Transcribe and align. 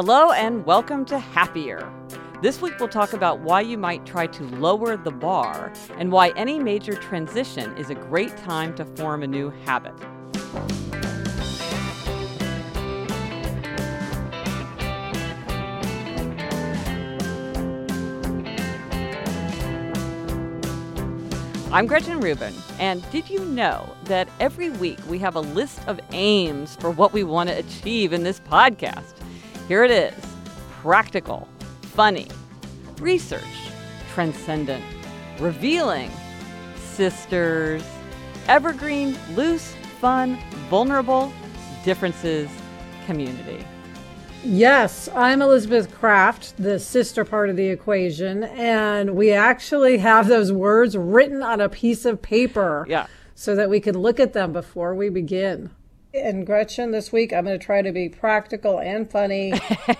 Hello 0.00 0.30
and 0.30 0.64
welcome 0.64 1.04
to 1.06 1.18
Happier. 1.18 1.92
This 2.40 2.62
week 2.62 2.74
we'll 2.78 2.88
talk 2.88 3.14
about 3.14 3.40
why 3.40 3.62
you 3.62 3.76
might 3.76 4.06
try 4.06 4.28
to 4.28 4.44
lower 4.44 4.96
the 4.96 5.10
bar 5.10 5.72
and 5.96 6.12
why 6.12 6.28
any 6.36 6.60
major 6.60 6.94
transition 6.94 7.76
is 7.76 7.90
a 7.90 7.96
great 7.96 8.36
time 8.36 8.76
to 8.76 8.84
form 8.84 9.24
a 9.24 9.26
new 9.26 9.50
habit. 9.64 9.94
I'm 21.72 21.88
Gretchen 21.88 22.20
Rubin, 22.20 22.54
and 22.78 23.04
did 23.10 23.28
you 23.28 23.44
know 23.46 23.96
that 24.04 24.28
every 24.38 24.70
week 24.70 25.00
we 25.08 25.18
have 25.18 25.34
a 25.34 25.40
list 25.40 25.80
of 25.88 25.98
aims 26.12 26.76
for 26.76 26.92
what 26.92 27.12
we 27.12 27.24
want 27.24 27.48
to 27.48 27.58
achieve 27.58 28.12
in 28.12 28.22
this 28.22 28.38
podcast? 28.38 29.17
Here 29.68 29.84
it 29.84 29.90
is 29.90 30.14
practical, 30.80 31.46
funny, 31.82 32.28
research, 33.00 33.42
transcendent, 34.14 34.82
revealing, 35.38 36.10
sisters, 36.76 37.82
evergreen, 38.46 39.14
loose, 39.34 39.74
fun, 40.00 40.38
vulnerable, 40.70 41.30
differences, 41.84 42.48
community. 43.04 43.62
Yes, 44.42 45.10
I'm 45.14 45.42
Elizabeth 45.42 45.94
Craft, 45.94 46.56
the 46.56 46.78
sister 46.78 47.26
part 47.26 47.50
of 47.50 47.56
the 47.56 47.68
equation, 47.68 48.44
and 48.44 49.16
we 49.16 49.32
actually 49.32 49.98
have 49.98 50.28
those 50.28 50.50
words 50.50 50.96
written 50.96 51.42
on 51.42 51.60
a 51.60 51.68
piece 51.68 52.06
of 52.06 52.22
paper. 52.22 52.86
Yeah. 52.88 53.06
So 53.34 53.54
that 53.54 53.68
we 53.68 53.80
can 53.80 53.98
look 53.98 54.18
at 54.18 54.32
them 54.32 54.52
before 54.54 54.94
we 54.94 55.10
begin. 55.10 55.70
And 56.20 56.46
Gretchen, 56.46 56.90
this 56.90 57.12
week 57.12 57.32
I'm 57.32 57.44
going 57.44 57.58
to 57.58 57.64
try 57.64 57.82
to 57.82 57.92
be 57.92 58.08
practical 58.08 58.78
and 58.78 59.10
funny 59.10 59.52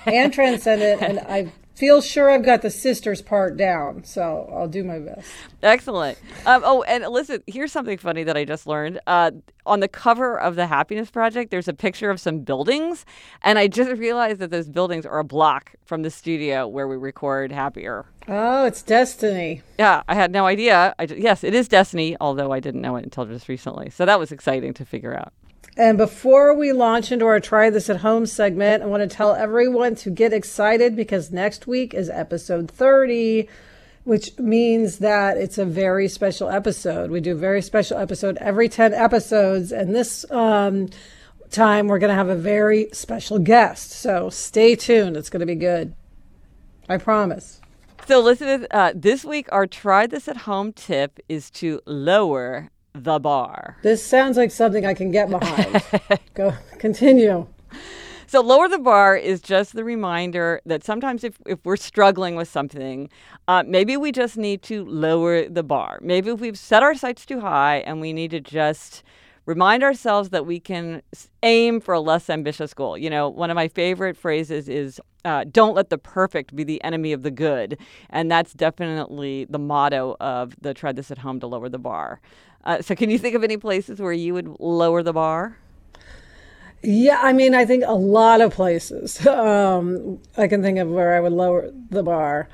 and 0.07 0.33
transcendent, 0.33 1.03
and 1.03 1.19
I 1.21 1.53
feel 1.75 2.01
sure 2.01 2.29
I've 2.29 2.45
got 2.45 2.63
the 2.63 2.71
sisters 2.71 3.23
part 3.23 3.57
down, 3.57 4.03
so 4.03 4.53
I'll 4.53 4.67
do 4.67 4.83
my 4.83 4.99
best. 4.99 5.31
Excellent. 5.63 6.19
Um, 6.45 6.63
oh, 6.65 6.83
and 6.83 7.07
listen, 7.07 7.41
here's 7.47 7.71
something 7.71 7.99
funny 7.99 8.25
that 8.25 8.37
I 8.37 8.45
just 8.45 8.67
learned. 8.67 8.99
Uh, 9.07 9.31
on 9.65 9.79
the 9.79 9.87
cover 9.87 10.39
of 10.41 10.57
the 10.57 10.67
Happiness 10.67 11.09
Project, 11.09 11.53
there's 11.53 11.69
a 11.69 11.73
picture 11.73 12.11
of 12.11 12.21
some 12.21 12.41
buildings, 12.41 13.07
and 13.43 13.61
I 13.61 13.69
just 13.69 13.93
realized 13.93 14.41
that 14.41 14.51
those 14.51 14.69
buildings 14.69 15.07
are 15.07 15.21
a 15.21 15.25
block 15.25 15.77
from 15.85 16.03
the 16.03 16.11
studio 16.11 16.67
where 16.67 16.89
we 16.89 16.97
record 16.97 17.53
Happier. 17.53 18.07
Oh, 18.27 18.67
it's 18.67 18.83
destiny. 18.83 19.63
Yeah, 19.79 20.03
I 20.09 20.15
had 20.17 20.33
no 20.33 20.47
idea. 20.47 20.97
I 20.99 21.07
just, 21.07 21.21
yes, 21.21 21.45
it 21.45 21.55
is 21.55 21.69
destiny, 21.69 22.17
although 22.21 22.51
I 22.51 22.59
didn't 22.59 22.81
know 22.81 22.97
it 22.97 23.05
until 23.05 23.25
just 23.25 23.49
recently. 23.49 23.89
So 23.91 24.05
that 24.05 24.19
was 24.19 24.33
exciting 24.33 24.75
to 24.75 24.85
figure 24.85 25.17
out. 25.17 25.33
And 25.79 25.97
before 25.97 26.57
we 26.57 26.73
launch 26.73 27.13
into 27.13 27.25
our 27.27 27.39
Try 27.39 27.71
This 27.71 27.89
at 27.89 27.99
Home 27.99 28.27
segment, 28.27 28.83
I 28.83 28.87
want 28.87 29.09
to 29.09 29.17
tell 29.17 29.37
everyone 29.37 29.95
to 29.97 30.11
get 30.11 30.33
excited 30.33 30.97
because 30.97 31.31
next 31.31 31.69
week 31.69 31.95
is 31.95 32.11
episode 32.11 32.69
30, 32.69 33.49
which 34.03 34.37
means 34.41 34.99
that 34.99 35.37
it's 35.37 35.57
a 35.57 35.65
very 35.65 36.09
special 36.09 36.49
episode. 36.49 37.13
We 37.13 37.21
do 37.21 37.31
a 37.31 37.37
very 37.37 37.63
special 37.63 37.97
episode 37.97 38.37
every 38.39 38.69
10 38.69 38.93
episodes. 38.93 39.71
And 39.71 39.95
this 39.95 40.29
um, 40.33 40.89
time, 41.53 41.87
we're 41.87 42.01
going 42.01 42.11
to 42.11 42.17
have 42.17 42.29
a 42.29 42.35
very 42.35 42.89
special 42.93 43.39
guest. 43.39 43.93
So 43.93 44.31
stay 44.31 44.75
tuned. 44.75 45.17
It's 45.17 45.31
going 45.31 45.41
to 45.41 45.47
be 45.47 45.55
good. 45.55 45.95
I 46.89 46.97
promise. 46.97 47.61
So, 48.09 48.19
Elizabeth, 48.19 48.67
uh, 48.73 48.95
this 48.97 49.25
week 49.25 49.47
our 49.53 49.69
Try 49.69 50.09
This 50.09 50.27
at 50.27 50.39
Home 50.39 50.73
tip 50.73 51.21
is 51.29 51.53
to 51.53 51.81
lower 51.87 52.71
the 53.05 53.19
bar. 53.19 53.77
This 53.83 54.05
sounds 54.05 54.37
like 54.37 54.51
something 54.51 54.85
I 54.87 54.95
can 54.95 55.11
get 55.11 55.31
behind. 55.31 55.83
Go 56.35 56.55
continue. 56.79 57.47
So 58.27 58.43
lower 58.43 58.69
the 58.69 58.79
bar 58.79 59.17
is 59.17 59.41
just 59.41 59.73
the 59.73 59.85
reminder 59.85 60.61
that 60.67 60.85
sometimes 60.85 61.25
if, 61.25 61.39
if 61.47 61.65
we're 61.65 61.77
struggling 61.77 62.37
with 62.37 62.47
something, 62.49 63.09
uh, 63.47 63.65
maybe 63.67 63.97
we 63.97 64.13
just 64.13 64.37
need 64.37 64.63
to 64.65 64.85
lower 64.85 65.49
the 65.49 65.63
bar. 65.63 65.99
Maybe 66.03 66.31
if 66.31 66.39
we've 66.39 66.59
set 66.59 66.83
our 66.83 66.95
sights 66.95 67.25
too 67.25 67.41
high 67.41 67.77
and 67.79 68.03
we 68.03 68.13
need 68.13 68.31
to 68.33 68.41
just 68.41 69.03
remind 69.47 69.83
ourselves 69.83 70.29
that 70.29 70.45
we 70.45 70.61
can 70.61 71.01
aim 71.43 71.81
for 71.81 71.95
a 71.95 72.01
less 72.01 72.29
ambitious 72.29 72.75
goal. 72.75 72.99
You 72.99 73.09
know, 73.09 73.31
one 73.31 73.49
of 73.49 73.55
my 73.55 73.67
favorite 73.67 74.15
phrases 74.15 74.69
is 74.69 75.01
uh, 75.25 75.45
don't 75.51 75.75
let 75.75 75.89
the 75.89 75.97
perfect 75.97 76.55
be 76.55 76.65
the 76.65 76.85
enemy 76.85 77.15
of 77.15 77.23
the 77.23 77.31
good. 77.31 77.79
And 78.11 78.31
that's 78.31 78.53
definitely 78.53 79.47
the 79.47 79.59
motto 79.59 80.17
of 80.21 80.55
the 80.61 80.75
Try 80.75 80.93
This 80.93 81.11
at 81.11 81.17
Home 81.17 81.41
to 81.41 81.47
lower 81.47 81.71
the 81.71 81.79
bar. 81.79 82.21
Uh, 82.69 82.83
so, 82.83 82.95
can 82.95 83.09
you 83.09 83.19
think 83.19 83.35
of 83.35 83.43
any 83.43 83.57
places 83.57 83.99
where 83.99 84.13
you 84.13 84.35
would 84.35 84.61
lower 84.61 85.03
the 85.03 85.15
bar? 85.15 85.57
Yeah, 86.83 87.19
I 87.19 87.33
mean, 87.33 87.55
I 87.55 87.65
think 87.65 87.83
a 87.87 87.95
lot 87.95 88.43
of 88.43 88.53
places. 88.53 89.27
Um, 89.27 90.19
I 90.37 90.49
can 90.49 90.63
think 90.63 90.79
of 90.79 90.89
where 90.91 91.17
I 91.17 91.21
would 91.21 91.33
lower 91.33 91.71
the 91.91 92.03
bar. 92.03 92.49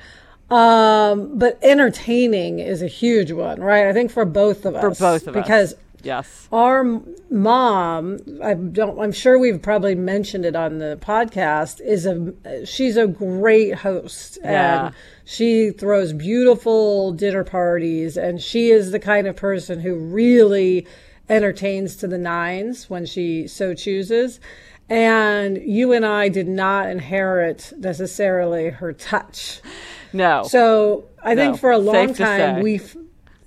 Um, 0.50 1.36
but 1.36 1.58
entertaining 1.62 2.60
is 2.60 2.80
a 2.80 2.86
huge 2.86 3.32
one, 3.32 3.60
right? 3.60 3.88
I 3.88 3.92
think 3.92 4.12
for 4.12 4.24
both 4.24 4.64
of 4.64 4.76
us. 4.76 4.82
For 4.82 5.04
both 5.04 5.26
of 5.26 5.34
because 5.34 5.72
us. 5.72 5.80
Yes. 6.04 6.48
Our 6.52 7.00
mom, 7.30 8.18
I 8.42 8.54
don't 8.54 9.00
I'm 9.00 9.12
sure 9.12 9.38
we've 9.38 9.60
probably 9.60 9.94
mentioned 9.94 10.44
it 10.44 10.54
on 10.54 10.78
the 10.78 10.98
podcast, 11.00 11.80
is 11.80 12.06
a 12.06 12.64
she's 12.66 12.96
a 12.96 13.06
great 13.06 13.74
host 13.76 14.38
Yeah. 14.42 14.86
and 14.86 14.94
she 15.24 15.70
throws 15.70 16.12
beautiful 16.12 17.12
dinner 17.12 17.44
parties 17.44 18.16
and 18.16 18.40
she 18.40 18.70
is 18.70 18.90
the 18.92 19.00
kind 19.00 19.26
of 19.26 19.34
person 19.36 19.80
who 19.80 19.94
really 19.96 20.86
entertains 21.28 21.96
to 21.96 22.06
the 22.06 22.18
nines 22.18 22.90
when 22.90 23.06
she 23.06 23.46
so 23.48 23.74
chooses. 23.74 24.40
And 24.90 25.56
you 25.56 25.92
and 25.92 26.04
I 26.04 26.28
did 26.28 26.46
not 26.46 26.90
inherit 26.90 27.72
necessarily 27.78 28.68
her 28.68 28.92
touch. 28.92 29.62
No. 30.12 30.42
So 30.42 31.06
I 31.22 31.34
think 31.34 31.58
for 31.58 31.70
a 31.70 31.78
long 31.78 32.08
Safe 32.08 32.18
time 32.18 32.56
say. 32.62 32.62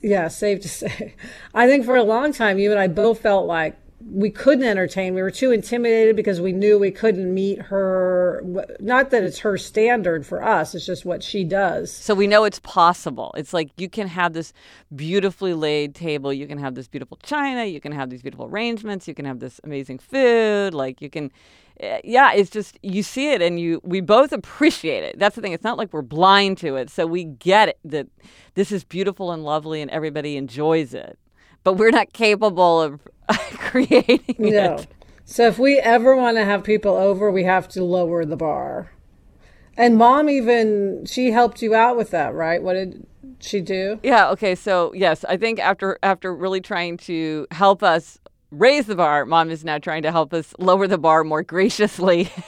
Yeah, 0.01 0.27
safe 0.27 0.61
to 0.61 0.69
say. 0.69 1.15
I 1.53 1.67
think 1.67 1.85
for 1.85 1.95
a 1.95 2.03
long 2.03 2.33
time 2.33 2.59
you 2.59 2.71
and 2.71 2.79
I 2.79 2.87
both 2.87 3.21
felt 3.21 3.47
like 3.47 3.77
we 3.99 4.29
couldn't 4.29 4.63
entertain. 4.63 5.15
We 5.15 5.21
were 5.21 5.31
too 5.31 5.51
intimidated 5.51 6.15
because 6.15 6.39
we 6.39 6.51
knew 6.51 6.77
we 6.77 6.91
couldn't 6.91 7.33
meet 7.33 7.59
her. 7.63 8.41
Not 8.79 9.09
that 9.09 9.23
it's 9.23 9.39
her 9.39 9.57
standard 9.57 10.25
for 10.25 10.43
us; 10.43 10.75
it's 10.75 10.85
just 10.85 11.03
what 11.03 11.23
she 11.23 11.43
does. 11.43 11.91
So 11.91 12.13
we 12.13 12.27
know 12.27 12.43
it's 12.43 12.59
possible. 12.59 13.33
It's 13.35 13.53
like 13.53 13.69
you 13.77 13.89
can 13.89 14.07
have 14.07 14.33
this 14.33 14.53
beautifully 14.95 15.53
laid 15.53 15.95
table, 15.95 16.31
you 16.31 16.47
can 16.47 16.59
have 16.59 16.75
this 16.75 16.87
beautiful 16.87 17.17
china, 17.23 17.65
you 17.65 17.81
can 17.81 17.91
have 17.91 18.09
these 18.09 18.21
beautiful 18.21 18.45
arrangements, 18.45 19.07
you 19.07 19.15
can 19.15 19.25
have 19.25 19.39
this 19.39 19.59
amazing 19.63 19.99
food. 19.99 20.73
Like 20.73 21.01
you 21.01 21.09
can, 21.09 21.31
Eh, 21.79 22.01
yeah, 22.03 22.33
it's 22.33 22.49
just 22.49 22.79
you 22.81 23.03
see 23.03 23.31
it 23.31 23.41
and 23.41 23.59
you 23.59 23.79
we 23.83 24.01
both 24.01 24.31
appreciate 24.31 25.03
it. 25.03 25.19
That's 25.19 25.35
the 25.35 25.41
thing. 25.41 25.53
It's 25.53 25.63
not 25.63 25.77
like 25.77 25.93
we're 25.93 26.01
blind 26.01 26.57
to 26.59 26.75
it. 26.75 26.89
So 26.89 27.05
we 27.05 27.23
get 27.25 27.69
it 27.69 27.79
that 27.85 28.07
this 28.55 28.71
is 28.71 28.83
beautiful 28.83 29.31
and 29.31 29.43
lovely 29.43 29.81
and 29.81 29.91
everybody 29.91 30.37
enjoys 30.37 30.93
it, 30.93 31.19
but 31.63 31.73
we're 31.73 31.91
not 31.91 32.13
capable 32.13 32.81
of 32.81 33.01
creating 33.59 34.35
No. 34.39 34.75
it. 34.75 34.87
So 35.25 35.45
if 35.47 35.59
we 35.59 35.77
ever 35.77 36.15
want 36.15 36.37
to 36.37 36.45
have 36.45 36.63
people 36.63 36.95
over, 36.95 37.29
we 37.29 37.43
have 37.43 37.67
to 37.69 37.83
lower 37.83 38.23
the 38.25 38.37
bar. 38.37 38.91
And 39.75 39.97
mom 39.97 40.29
even 40.29 41.05
she 41.05 41.31
helped 41.31 41.61
you 41.61 41.75
out 41.75 41.95
with 41.97 42.09
that, 42.11 42.33
right? 42.33 42.63
What 42.63 42.73
did 42.73 43.05
she 43.39 43.61
do? 43.61 43.99
Yeah. 44.01 44.29
Okay. 44.31 44.55
So 44.55 44.91
yes, 44.95 45.23
I 45.25 45.37
think 45.37 45.59
after 45.59 45.99
after 46.01 46.33
really 46.33 46.61
trying 46.61 46.97
to 46.97 47.45
help 47.51 47.83
us 47.83 48.17
raise 48.51 48.85
the 48.85 48.95
bar, 48.95 49.25
mom 49.25 49.49
is 49.49 49.65
now 49.65 49.77
trying 49.77 50.01
to 50.03 50.11
help 50.11 50.33
us 50.33 50.53
lower 50.57 50.87
the 50.87 50.97
bar 50.97 51.23
more 51.23 51.43
graciously. 51.43 52.29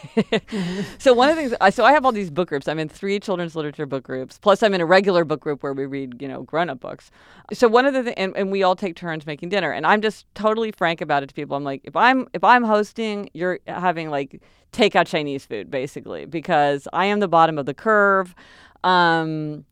So 0.98 1.14
one 1.14 1.30
of 1.30 1.36
the 1.36 1.50
things, 1.50 1.76
so 1.76 1.86
I 1.86 1.94
have 1.94 2.06
all 2.06 2.12
these 2.12 2.30
book 2.30 2.50
groups. 2.50 2.68
I'm 2.68 2.78
in 2.78 2.90
three 2.90 3.20
children's 3.20 3.56
literature 3.56 3.86
book 3.86 4.04
groups. 4.04 4.38
Plus, 4.38 4.62
I'm 4.62 4.74
in 4.74 4.82
a 4.82 4.86
regular 4.86 5.24
book 5.24 5.40
group 5.40 5.64
where 5.64 5.74
we 5.74 5.86
read, 5.86 6.22
you 6.22 6.28
know, 6.28 6.44
grown-up 6.44 6.80
books. 6.80 7.10
So 7.54 7.68
one 7.68 7.86
of 7.86 7.94
the 7.94 8.04
things, 8.04 8.16
and, 8.18 8.36
and 8.36 8.52
we 8.52 8.64
all 8.64 8.76
take 8.76 8.96
turns 8.96 9.26
making 9.26 9.50
dinner. 9.50 9.72
And 9.72 9.86
I'm 9.86 10.02
just 10.02 10.26
totally 10.36 10.72
frank 10.72 11.00
about 11.00 11.24
it 11.24 11.28
to 11.28 11.36
people. 11.36 11.56
I'm 11.56 11.64
like, 11.64 11.82
if 11.84 11.96
I'm 11.96 12.28
if 12.34 12.44
I'm 12.44 12.64
hosting, 12.64 13.30
you're 13.34 13.60
having 13.66 14.10
like 14.10 14.42
takeout 14.74 15.08
Chinese 15.08 15.46
food 15.46 15.72
basically 15.72 16.26
because 16.26 16.88
I 16.92 17.06
am 17.06 17.20
the 17.20 17.28
bottom 17.28 17.58
of 17.58 17.66
the 17.66 17.74
curve. 17.74 18.36
Um, 18.84 19.66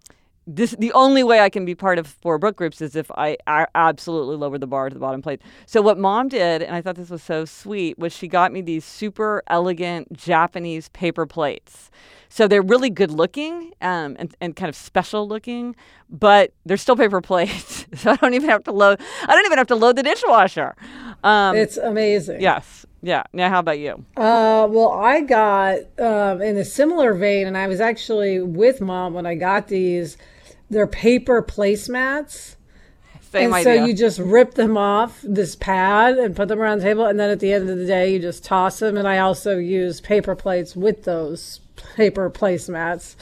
this 0.48 0.72
the 0.80 0.94
only 0.94 1.24
way 1.24 1.42
I 1.42 1.50
can 1.50 1.66
be 1.66 1.76
part 1.76 2.00
of 2.00 2.08
four 2.08 2.40
book 2.40 2.56
groups 2.56 2.82
is 2.82 2.96
if 2.96 3.12
I 3.12 3.38
absolutely 3.76 4.38
lower 4.38 4.58
the 4.58 4.66
bar 4.66 4.90
to 4.90 4.94
the 4.94 5.00
bottom 5.00 5.22
plate. 5.22 5.42
So 5.66 5.82
what 5.82 5.98
mom 5.98 6.30
did, 6.30 6.64
and 6.64 6.74
I 6.74 6.82
thought 6.82 6.96
this 6.96 7.10
was 7.10 7.22
so 7.22 7.44
sweet, 7.44 8.00
was 8.00 8.14
she 8.14 8.30
got 8.30 8.54
me 8.54 8.62
these 8.62 8.86
super 8.86 9.44
elegant 9.48 10.14
Japanese 10.14 10.88
paper 10.90 11.26
plates. 11.26 11.92
So 12.30 12.48
they're 12.48 12.62
really 12.62 12.90
good 12.90 13.12
looking 13.12 13.74
um, 13.82 14.16
and, 14.20 14.36
and 14.42 14.56
kind 14.56 14.70
of 14.70 14.76
special 14.76 15.28
looking, 15.28 15.76
but 16.10 16.54
they're 16.66 16.78
still 16.78 16.96
paper 16.96 17.22
plates. 17.22 17.86
so 17.96 18.12
I 18.12 18.16
don't 18.16 18.34
even 18.34 18.50
have 18.50 18.64
to 18.66 18.72
load. 18.72 19.02
I 19.24 19.36
don't 19.36 19.46
even 19.46 19.58
have 19.58 19.68
to 19.68 19.76
load 19.76 19.98
the 19.98 20.04
dishwasher. 20.04 20.76
Um, 21.24 21.56
It's 21.56 21.78
amazing. 21.78 22.42
yes, 22.42 22.86
yeah. 23.02 23.24
Now 23.34 23.50
how 23.50 23.60
about 23.60 23.80
you? 23.80 24.06
Uh, 24.16 24.68
well, 24.70 24.92
I 24.94 25.22
got 25.22 25.80
um, 26.00 26.42
in 26.42 26.58
a 26.58 26.66
similar 26.66 27.14
vein, 27.14 27.48
and 27.48 27.58
I 27.58 27.68
was 27.68 27.82
actually 27.82 28.40
with 28.42 28.80
mom 28.82 29.14
when 29.14 29.26
I 29.26 29.36
got 29.36 29.68
these. 29.68 30.18
They're 30.70 30.88
paper 30.88 31.42
placemats. 31.42 32.56
Same 33.32 33.54
and 33.54 33.64
so 33.64 33.74
you 33.74 33.94
just 33.94 34.20
rip 34.20 34.54
them 34.54 34.78
off 34.78 35.20
this 35.22 35.56
pad 35.56 36.18
and 36.18 36.36
put 36.36 36.48
them 36.48 36.62
around 36.62 36.80
the 36.80 36.86
table, 36.86 37.06
and 37.06 37.20
then 37.20 37.30
at 37.30 37.42
the 37.42 37.52
end 37.52 37.70
of 37.70 37.78
the 37.78 37.86
day, 37.86 38.14
you 38.14 38.20
just 38.20 38.44
toss 38.44 38.80
them. 38.80 38.96
And 38.96 39.08
I 39.08 39.18
also 39.18 39.58
use 39.58 40.00
paper 40.00 40.36
plates 40.36 40.76
with 40.76 41.04
those 41.04 41.60
paper 41.96 42.30
placemats. 42.30 43.16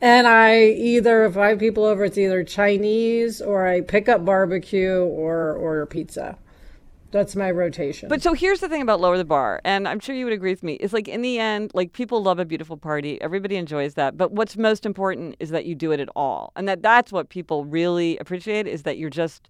And 0.00 0.26
I 0.26 0.64
either, 0.64 1.24
if 1.24 1.36
I 1.36 1.50
have 1.50 1.58
people 1.58 1.84
over, 1.84 2.04
it's 2.04 2.18
either 2.18 2.42
Chinese 2.44 3.40
or 3.40 3.66
I 3.66 3.82
pick 3.82 4.08
up 4.08 4.24
barbecue 4.24 5.00
or 5.00 5.52
order 5.54 5.86
pizza. 5.86 6.38
That's 7.12 7.36
my 7.36 7.50
rotation. 7.50 8.08
But 8.08 8.22
so 8.22 8.32
here's 8.32 8.60
the 8.60 8.68
thing 8.68 8.80
about 8.80 9.00
lower 9.00 9.18
the 9.18 9.24
bar, 9.24 9.60
and 9.64 9.86
I'm 9.86 10.00
sure 10.00 10.14
you 10.14 10.24
would 10.24 10.32
agree 10.32 10.50
with 10.50 10.62
me. 10.62 10.74
It's 10.74 10.94
like 10.94 11.08
in 11.08 11.20
the 11.20 11.38
end, 11.38 11.70
like 11.74 11.92
people 11.92 12.22
love 12.22 12.38
a 12.38 12.44
beautiful 12.46 12.78
party. 12.78 13.20
Everybody 13.20 13.56
enjoys 13.56 13.94
that. 13.94 14.16
But 14.16 14.32
what's 14.32 14.56
most 14.56 14.86
important 14.86 15.36
is 15.38 15.50
that 15.50 15.66
you 15.66 15.74
do 15.74 15.92
it 15.92 16.00
at 16.00 16.08
all, 16.16 16.52
and 16.56 16.66
that 16.68 16.82
that's 16.82 17.12
what 17.12 17.28
people 17.28 17.66
really 17.66 18.16
appreciate 18.18 18.66
is 18.66 18.82
that 18.84 18.96
you're 18.96 19.10
just 19.10 19.48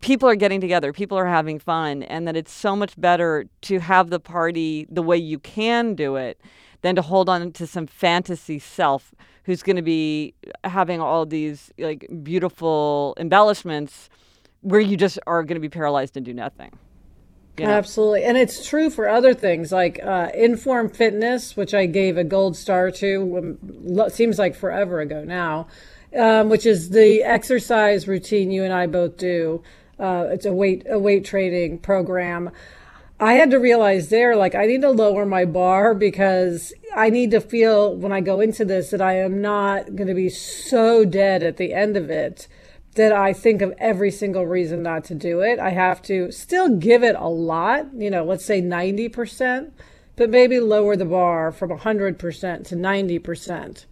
people 0.00 0.28
are 0.28 0.36
getting 0.36 0.60
together, 0.60 0.92
people 0.92 1.18
are 1.18 1.26
having 1.26 1.58
fun, 1.58 2.04
and 2.04 2.26
that 2.26 2.36
it's 2.36 2.52
so 2.52 2.74
much 2.74 2.98
better 2.98 3.44
to 3.62 3.78
have 3.80 4.08
the 4.08 4.20
party 4.20 4.86
the 4.90 5.02
way 5.02 5.16
you 5.16 5.38
can 5.38 5.94
do 5.94 6.16
it 6.16 6.40
than 6.82 6.96
to 6.96 7.02
hold 7.02 7.28
on 7.28 7.52
to 7.52 7.66
some 7.66 7.86
fantasy 7.86 8.58
self 8.58 9.14
who's 9.44 9.62
going 9.62 9.76
to 9.76 9.82
be 9.82 10.32
having 10.64 11.00
all 11.00 11.26
these 11.26 11.70
like 11.78 12.06
beautiful 12.22 13.14
embellishments 13.18 14.08
where 14.62 14.80
you 14.80 14.96
just 14.96 15.18
are 15.26 15.42
going 15.42 15.56
to 15.56 15.60
be 15.60 15.68
paralyzed 15.68 16.16
and 16.16 16.24
do 16.24 16.34
nothing. 16.34 16.78
You 17.58 17.66
know? 17.66 17.72
Absolutely. 17.72 18.24
And 18.24 18.38
it's 18.38 18.66
true 18.66 18.90
for 18.90 19.08
other 19.08 19.34
things 19.34 19.70
like 19.70 20.02
uh, 20.02 20.30
Inform 20.34 20.88
Fitness, 20.88 21.56
which 21.56 21.74
I 21.74 21.86
gave 21.86 22.16
a 22.16 22.24
gold 22.24 22.56
star 22.56 22.90
to, 22.92 23.58
um, 23.94 24.10
seems 24.10 24.38
like 24.38 24.54
forever 24.54 25.00
ago 25.00 25.24
now, 25.24 25.66
um, 26.16 26.48
which 26.48 26.64
is 26.64 26.90
the 26.90 27.22
exercise 27.22 28.08
routine 28.08 28.50
you 28.50 28.64
and 28.64 28.72
I 28.72 28.86
both 28.86 29.16
do. 29.16 29.62
Uh, 29.98 30.28
it's 30.30 30.46
a 30.46 30.52
weight 30.52 30.86
a 30.88 30.98
weight 30.98 31.26
training 31.26 31.78
program. 31.78 32.50
I 33.18 33.34
had 33.34 33.50
to 33.50 33.58
realize 33.58 34.08
there, 34.08 34.34
like, 34.34 34.54
I 34.54 34.64
need 34.64 34.80
to 34.80 34.90
lower 34.90 35.26
my 35.26 35.44
bar 35.44 35.92
because 35.92 36.72
I 36.96 37.10
need 37.10 37.30
to 37.32 37.40
feel 37.42 37.94
when 37.94 38.12
I 38.12 38.22
go 38.22 38.40
into 38.40 38.64
this 38.64 38.90
that 38.90 39.02
I 39.02 39.18
am 39.18 39.42
not 39.42 39.94
going 39.94 40.08
to 40.08 40.14
be 40.14 40.30
so 40.30 41.04
dead 41.04 41.42
at 41.42 41.58
the 41.58 41.74
end 41.74 41.98
of 41.98 42.08
it 42.08 42.48
that 42.94 43.12
I 43.12 43.32
think 43.32 43.62
of 43.62 43.72
every 43.78 44.10
single 44.10 44.46
reason 44.46 44.82
not 44.82 45.04
to 45.04 45.14
do 45.14 45.40
it. 45.40 45.58
I 45.58 45.70
have 45.70 46.02
to 46.02 46.32
still 46.32 46.76
give 46.76 47.02
it 47.02 47.14
a 47.16 47.28
lot, 47.28 47.86
you 47.94 48.10
know, 48.10 48.24
let's 48.24 48.44
say 48.44 48.60
90%, 48.60 49.70
but 50.16 50.30
maybe 50.30 50.58
lower 50.58 50.96
the 50.96 51.04
bar 51.04 51.52
from 51.52 51.70
100% 51.70 52.18
to 52.66 52.76
90% 52.76 53.84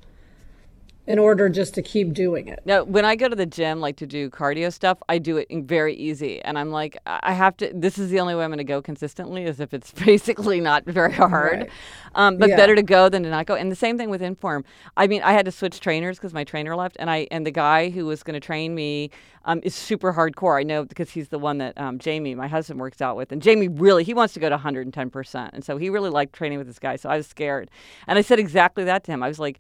in 1.09 1.19
order 1.19 1.49
just 1.49 1.73
to 1.73 1.81
keep 1.81 2.13
doing 2.13 2.49
it. 2.49 2.61
Now, 2.67 2.85
when 2.85 3.07
I 3.07 3.17
go 3.17 3.29
to 3.29 3.35
the 3.35 3.47
gym, 3.47 3.81
like 3.81 3.97
to 3.97 4.07
do 4.07 4.29
cardio 4.29 4.71
stuff, 4.71 4.99
I 5.09 5.17
do 5.17 5.39
it 5.39 5.49
very 5.51 5.95
easy. 5.95 6.43
And 6.43 6.59
I'm 6.59 6.71
like, 6.71 6.99
I 7.07 7.33
have 7.33 7.57
to, 7.57 7.73
this 7.75 7.97
is 7.97 8.11
the 8.11 8.21
only 8.21 8.35
way 8.35 8.45
I'm 8.45 8.51
going 8.51 8.59
to 8.59 8.65
go 8.65 8.83
consistently, 8.83 9.45
is 9.45 9.59
if 9.59 9.73
it's 9.73 9.91
basically 10.05 10.61
not 10.61 10.85
very 10.85 11.15
hard. 11.15 11.61
Right. 11.61 11.71
Um, 12.15 12.37
but 12.37 12.51
yeah. 12.51 12.57
better 12.57 12.77
to 12.77 12.83
go 12.83 13.09
than 13.09 13.23
to 13.23 13.31
not 13.31 13.47
go. 13.47 13.55
And 13.55 13.73
the 13.73 13.77
same 13.77 13.97
thing 13.97 14.11
with 14.11 14.21
Inform. 14.21 14.67
I 14.99 15.07
mean, 15.07 15.23
I 15.23 15.33
had 15.33 15.47
to 15.47 15.51
switch 15.51 15.81
trainers 15.81 16.19
because 16.19 16.35
my 16.35 16.45
trainer 16.45 16.77
left. 16.77 16.99
And 17.01 17.09
I 17.09 17.27
and 17.31 17.47
the 17.47 17.51
guy 17.51 17.89
who 17.89 18.05
was 18.05 18.23
going 18.23 18.39
to 18.39 18.47
train 18.47 18.75
me 18.75 19.11
um, 19.47 19.61
is 19.63 19.75
super 19.75 20.13
hardcore. 20.13 20.61
I 20.61 20.63
know 20.63 20.85
because 20.85 21.09
he's 21.09 21.29
the 21.29 21.39
one 21.39 21.57
that 21.57 21.81
um, 21.81 21.99
Jamie, 21.99 22.35
my 22.35 22.49
husband, 22.49 22.81
works 22.81 23.01
out 23.01 23.17
with. 23.17 23.33
And 23.33 23.41
Jamie 23.41 23.69
really, 23.69 24.05
he 24.05 24.13
wants 24.13 24.35
to 24.35 24.41
go 24.41 24.51
to 24.51 24.59
110%. 24.59 25.51
And 25.55 25.65
so 25.65 25.79
he 25.79 25.89
really 25.89 26.11
liked 26.11 26.35
training 26.35 26.59
with 26.59 26.67
this 26.67 26.79
guy. 26.79 26.97
So 26.97 27.09
I 27.09 27.17
was 27.17 27.27
scared. 27.27 27.71
And 28.07 28.19
I 28.19 28.21
said 28.21 28.39
exactly 28.39 28.85
that 28.85 29.05
to 29.05 29.13
him. 29.13 29.23
I 29.23 29.29
was 29.29 29.39
like, 29.39 29.59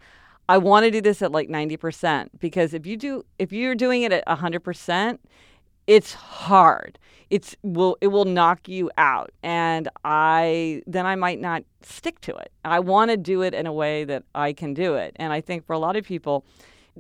I 0.48 0.58
want 0.58 0.84
to 0.84 0.90
do 0.90 1.00
this 1.00 1.20
at 1.22 1.32
like 1.32 1.48
90% 1.48 2.28
because 2.38 2.72
if 2.72 2.86
you 2.86 2.96
do 2.96 3.24
if 3.38 3.52
you're 3.52 3.74
doing 3.74 4.02
it 4.02 4.12
at 4.12 4.26
100%, 4.26 5.18
it's 5.86 6.14
hard. 6.14 6.98
It's 7.30 7.54
will 7.62 7.98
it 8.00 8.08
will 8.08 8.24
knock 8.24 8.68
you 8.68 8.90
out 8.96 9.30
and 9.42 9.88
I 10.04 10.82
then 10.86 11.04
I 11.04 11.14
might 11.14 11.40
not 11.40 11.64
stick 11.82 12.20
to 12.22 12.34
it. 12.36 12.52
I 12.64 12.80
want 12.80 13.10
to 13.10 13.16
do 13.18 13.42
it 13.42 13.52
in 13.52 13.66
a 13.66 13.72
way 13.72 14.04
that 14.04 14.24
I 14.34 14.54
can 14.54 14.72
do 14.72 14.94
it. 14.94 15.14
And 15.16 15.32
I 15.32 15.42
think 15.42 15.66
for 15.66 15.74
a 15.74 15.78
lot 15.78 15.96
of 15.96 16.04
people 16.04 16.46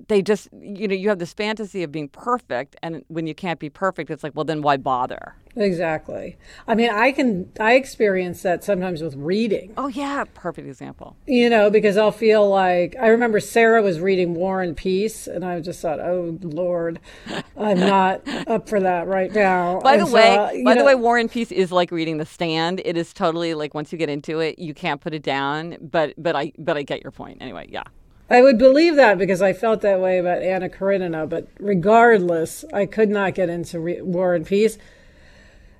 they 0.06 0.22
just 0.22 0.48
you 0.52 0.86
know 0.86 0.94
you 0.94 1.08
have 1.08 1.18
this 1.18 1.32
fantasy 1.32 1.82
of 1.82 1.90
being 1.90 2.08
perfect 2.08 2.76
and 2.82 3.04
when 3.08 3.26
you 3.26 3.34
can't 3.34 3.58
be 3.58 3.68
perfect 3.68 4.10
it's 4.10 4.22
like 4.22 4.32
well 4.36 4.44
then 4.44 4.62
why 4.62 4.76
bother 4.76 5.34
exactly. 5.58 6.36
I 6.66 6.74
mean 6.74 6.90
i 6.90 7.12
can 7.12 7.50
i 7.60 7.74
experience 7.74 8.42
that 8.42 8.64
sometimes 8.64 9.02
with 9.02 9.14
reading. 9.16 9.74
Oh 9.76 9.88
yeah. 9.88 10.24
Perfect 10.34 10.66
example. 10.68 11.16
You 11.26 11.50
know 11.50 11.70
because 11.70 11.96
i'll 11.96 12.12
feel 12.12 12.48
like 12.48 12.96
i 13.00 13.08
remember 13.08 13.40
sarah 13.40 13.82
was 13.82 14.00
reading 14.00 14.34
war 14.34 14.62
and 14.62 14.76
peace 14.76 15.26
and 15.26 15.44
i 15.44 15.60
just 15.60 15.80
thought 15.80 16.00
oh 16.00 16.38
lord 16.42 17.00
i'm 17.56 17.78
not 17.78 18.22
up 18.46 18.68
for 18.68 18.80
that 18.80 19.06
right 19.06 19.32
now. 19.32 19.80
By 19.80 19.94
and 19.94 20.02
the 20.02 20.06
so, 20.06 20.14
way 20.14 20.36
uh, 20.36 20.64
by 20.64 20.74
know, 20.74 20.80
the 20.80 20.84
way 20.84 20.94
war 20.94 21.18
and 21.18 21.30
peace 21.30 21.52
is 21.52 21.72
like 21.72 21.90
reading 21.90 22.18
the 22.18 22.26
stand. 22.26 22.80
It 22.84 22.96
is 22.96 23.12
totally 23.12 23.54
like 23.54 23.74
once 23.74 23.92
you 23.92 23.98
get 23.98 24.08
into 24.08 24.40
it 24.40 24.58
you 24.58 24.74
can't 24.74 25.00
put 25.00 25.14
it 25.14 25.22
down 25.22 25.76
but 25.80 26.14
but 26.16 26.36
i 26.36 26.52
but 26.58 26.76
i 26.76 26.82
get 26.82 27.02
your 27.02 27.12
point. 27.12 27.38
Anyway 27.40 27.66
yeah. 27.70 27.84
I 28.30 28.42
would 28.42 28.58
believe 28.58 28.96
that 28.96 29.16
because 29.16 29.40
I 29.40 29.54
felt 29.54 29.80
that 29.80 30.00
way 30.00 30.18
about 30.18 30.42
Anna 30.42 30.68
Karenina, 30.68 31.26
but 31.26 31.48
regardless, 31.58 32.62
I 32.74 32.84
could 32.84 33.08
not 33.08 33.34
get 33.34 33.48
into 33.48 33.80
re- 33.80 34.02
War 34.02 34.34
and 34.34 34.46
Peace. 34.46 34.76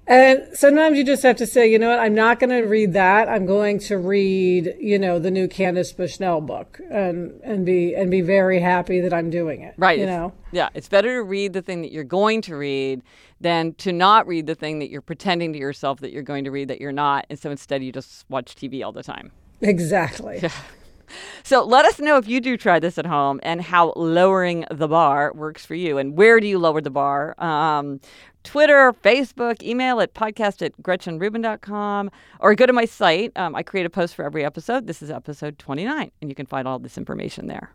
And 0.09 0.49
sometimes 0.55 0.97
you 0.97 1.05
just 1.05 1.23
have 1.23 1.37
to 1.37 1.47
say, 1.47 1.71
you 1.71 1.79
know 1.79 1.91
what, 1.91 1.99
I'm 1.99 2.15
not 2.15 2.41
going 2.41 2.49
to 2.49 2.67
read 2.67 2.95
that. 2.95 3.29
I'm 3.29 3.45
going 3.45 3.79
to 3.81 3.99
read, 3.99 4.75
you 4.81 4.99
know, 4.99 5.19
the 5.19 5.31
new 5.31 5.47
Candace 5.47 5.93
Bushnell 5.93 6.41
book 6.41 6.81
and, 6.91 7.39
and 7.45 7.67
be 7.67 7.95
and 7.95 8.11
be 8.11 8.23
very 8.23 8.59
happy 8.59 9.01
that 9.01 9.13
I'm 9.13 9.29
doing 9.29 9.61
it. 9.61 9.75
Right. 9.77 9.99
You 9.99 10.07
know? 10.07 10.33
Yeah. 10.51 10.71
It's 10.73 10.89
better 10.89 11.17
to 11.17 11.23
read 11.23 11.53
the 11.53 11.61
thing 11.61 11.83
that 11.83 11.93
you're 11.93 12.05
going 12.05 12.41
to 12.43 12.57
read 12.57 13.03
than 13.39 13.75
to 13.75 13.93
not 13.93 14.27
read 14.27 14.47
the 14.47 14.55
thing 14.55 14.79
that 14.79 14.89
you're 14.89 15.03
pretending 15.03 15.53
to 15.53 15.59
yourself 15.59 16.01
that 16.01 16.11
you're 16.11 16.23
going 16.23 16.45
to 16.45 16.51
read 16.51 16.69
that 16.69 16.81
you're 16.81 16.91
not. 16.91 17.27
And 17.29 17.39
so 17.39 17.51
instead 17.51 17.85
you 17.85 17.93
just 17.93 18.25
watch 18.31 18.55
TV 18.55 18.83
all 18.83 18.93
the 18.93 19.03
time. 19.03 19.31
Exactly. 19.61 20.43
So 21.43 21.65
let 21.65 21.85
us 21.85 21.99
know 21.99 22.17
if 22.17 22.29
you 22.29 22.41
do 22.41 22.57
try 22.57 22.79
this 22.79 22.99
at 22.99 23.07
home 23.07 23.41
and 23.43 23.61
how 23.61 23.93
lowering 23.97 24.65
the 24.71 24.89
bar 24.89 25.33
works 25.35 25.65
for 25.65 25.75
you. 25.75 25.99
And 25.99 26.17
where 26.17 26.41
do 26.41 26.47
you 26.47 26.59
lower 26.59 26.81
the 26.81 26.91
bar? 26.91 27.35
Um, 27.43 28.01
Twitter, 28.45 28.93
Facebook, 29.05 29.63
email 29.63 30.01
at 30.01 30.15
podcast 30.15 30.65
at 30.65 30.73
gretchenrubin.com, 30.83 32.11
or 32.41 32.55
go 32.55 32.67
to 32.67 32.73
my 32.73 32.85
site. 32.85 33.33
Um, 33.37 33.55
I 33.55 33.63
create 33.63 33.85
a 33.85 33.91
post 33.91 34.15
for 34.15 34.25
every 34.25 34.45
episode. 34.45 34.87
This 34.87 35.03
is 35.03 35.11
episode 35.11 35.59
29, 35.59 36.11
and 36.21 36.31
you 36.31 36.35
can 36.35 36.47
find 36.47 36.67
all 36.67 36.79
this 36.79 36.97
information 36.97 37.47
there. 37.47 37.75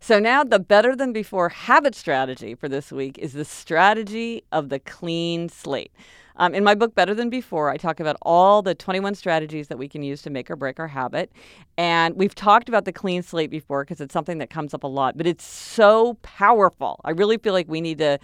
So 0.00 0.18
now 0.18 0.44
the 0.44 0.58
better 0.58 0.94
than 0.94 1.12
before 1.12 1.48
habit 1.48 1.94
strategy 1.94 2.54
for 2.54 2.68
this 2.68 2.92
week 2.92 3.18
is 3.18 3.32
the 3.32 3.44
strategy 3.44 4.44
of 4.52 4.68
the 4.68 4.78
clean 4.78 5.48
slate. 5.48 5.92
Um, 6.36 6.54
in 6.54 6.62
my 6.62 6.76
book, 6.76 6.94
Better 6.94 7.14
Than 7.14 7.30
Before, 7.30 7.68
I 7.68 7.76
talk 7.76 7.98
about 7.98 8.16
all 8.22 8.62
the 8.62 8.72
21 8.74 9.16
strategies 9.16 9.66
that 9.68 9.76
we 9.76 9.88
can 9.88 10.04
use 10.04 10.22
to 10.22 10.30
make 10.30 10.48
or 10.48 10.54
break 10.54 10.78
our 10.78 10.86
habit. 10.86 11.32
And 11.76 12.14
we've 12.14 12.34
talked 12.34 12.68
about 12.68 12.84
the 12.84 12.92
clean 12.92 13.22
slate 13.22 13.50
before 13.50 13.82
because 13.82 14.00
it's 14.00 14.12
something 14.12 14.38
that 14.38 14.48
comes 14.48 14.72
up 14.72 14.84
a 14.84 14.86
lot, 14.86 15.16
but 15.16 15.26
it's 15.26 15.44
so 15.44 16.14
powerful. 16.22 17.00
I 17.04 17.10
really 17.10 17.38
feel 17.38 17.52
like 17.52 17.66
we 17.68 17.80
need 17.80 17.98
to 17.98 18.20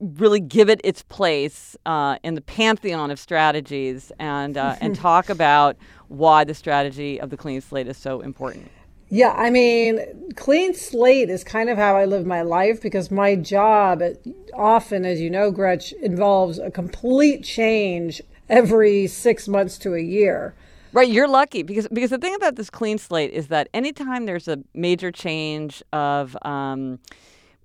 really 0.00 0.40
give 0.40 0.70
it 0.70 0.80
its 0.84 1.02
place 1.02 1.76
uh, 1.84 2.16
in 2.22 2.34
the 2.34 2.40
pantheon 2.40 3.10
of 3.10 3.18
strategies 3.18 4.10
and, 4.18 4.56
uh, 4.56 4.76
and 4.80 4.96
talk 4.96 5.28
about 5.28 5.76
why 6.08 6.44
the 6.44 6.54
strategy 6.54 7.20
of 7.20 7.28
the 7.28 7.36
clean 7.36 7.60
slate 7.60 7.88
is 7.88 7.98
so 7.98 8.22
important. 8.22 8.70
Yeah, 9.14 9.32
I 9.36 9.48
mean, 9.48 10.00
clean 10.34 10.74
slate 10.74 11.30
is 11.30 11.44
kind 11.44 11.70
of 11.70 11.78
how 11.78 11.96
I 11.96 12.04
live 12.04 12.26
my 12.26 12.42
life 12.42 12.82
because 12.82 13.12
my 13.12 13.36
job 13.36 14.02
often, 14.52 15.04
as 15.04 15.20
you 15.20 15.30
know, 15.30 15.52
Gretch, 15.52 15.92
involves 15.92 16.58
a 16.58 16.68
complete 16.68 17.44
change 17.44 18.20
every 18.48 19.06
six 19.06 19.46
months 19.46 19.78
to 19.78 19.94
a 19.94 20.00
year. 20.00 20.56
Right, 20.92 21.08
you're 21.08 21.28
lucky 21.28 21.62
because 21.62 21.86
because 21.92 22.10
the 22.10 22.18
thing 22.18 22.34
about 22.34 22.56
this 22.56 22.70
clean 22.70 22.98
slate 22.98 23.30
is 23.30 23.46
that 23.48 23.68
anytime 23.72 24.26
there's 24.26 24.48
a 24.48 24.58
major 24.74 25.12
change 25.12 25.80
of 25.92 26.36
um, 26.42 26.98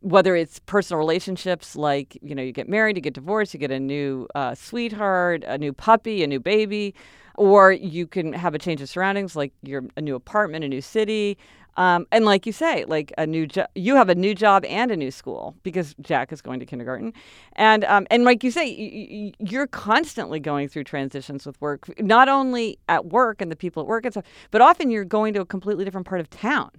whether 0.02 0.36
it's 0.36 0.60
personal 0.60 1.00
relationships, 1.00 1.76
like 1.76 2.16
you 2.22 2.36
know 2.36 2.44
you 2.44 2.52
get 2.52 2.70
married, 2.70 2.96
you 2.96 3.02
get 3.02 3.16
divorced, 3.16 3.56
you 3.56 3.60
get 3.60 3.72
a 3.72 3.80
new 3.80 4.28
uh, 4.36 4.54
sweetheart, 4.54 5.44
a 5.48 5.58
new 5.58 5.74
puppy, 5.74 6.24
a 6.24 6.28
new 6.28 6.40
baby, 6.40 6.94
or 7.36 7.72
you 7.72 8.08
can 8.08 8.34
have 8.34 8.54
a 8.54 8.60
change 8.60 8.82
of 8.82 8.90
surroundings, 8.90 9.36
like 9.36 9.54
you're 9.64 9.84
a 9.98 10.02
new 10.02 10.16
apartment, 10.16 10.64
a 10.64 10.68
new 10.68 10.82
city, 10.82 11.38
um, 11.78 12.08
and 12.12 12.26
like 12.26 12.46
you 12.46 12.52
say, 12.52 12.84
like 12.86 13.14
a 13.18 13.26
new 13.26 13.48
job, 13.48 13.68
you 13.74 13.96
have 13.96 14.10
a 14.10 14.16
new 14.16 14.36
job 14.36 14.66
and 14.66 14.92
a 14.92 14.98
new 14.98 15.12
school 15.12 15.56
because 15.64 15.96
Jack 16.02 16.34
is 16.34 16.42
going 16.42 16.60
to 16.60 16.66
kindergarten, 16.66 17.14
and 17.54 17.86
um, 17.86 18.06
and 18.12 18.26
like 18.26 18.44
you 18.44 18.52
say, 18.52 18.66
y- 18.78 19.08
y- 19.10 19.34
you're 19.40 19.68
constantly 19.68 20.42
going 20.42 20.68
through 20.68 20.84
transitions 20.84 21.46
with 21.46 21.60
work, 21.62 21.90
not 22.00 22.28
only 22.28 22.78
at 22.90 23.06
work 23.06 23.40
and 23.40 23.50
the 23.50 23.56
people 23.56 23.82
at 23.82 23.88
work 23.88 24.04
and 24.04 24.14
stuff, 24.14 24.26
but 24.52 24.62
often 24.62 24.92
you're 24.92 25.06
going 25.06 25.34
to 25.36 25.42
a 25.42 25.46
completely 25.46 25.86
different 25.86 26.06
part 26.06 26.20
of 26.20 26.30
town. 26.30 26.70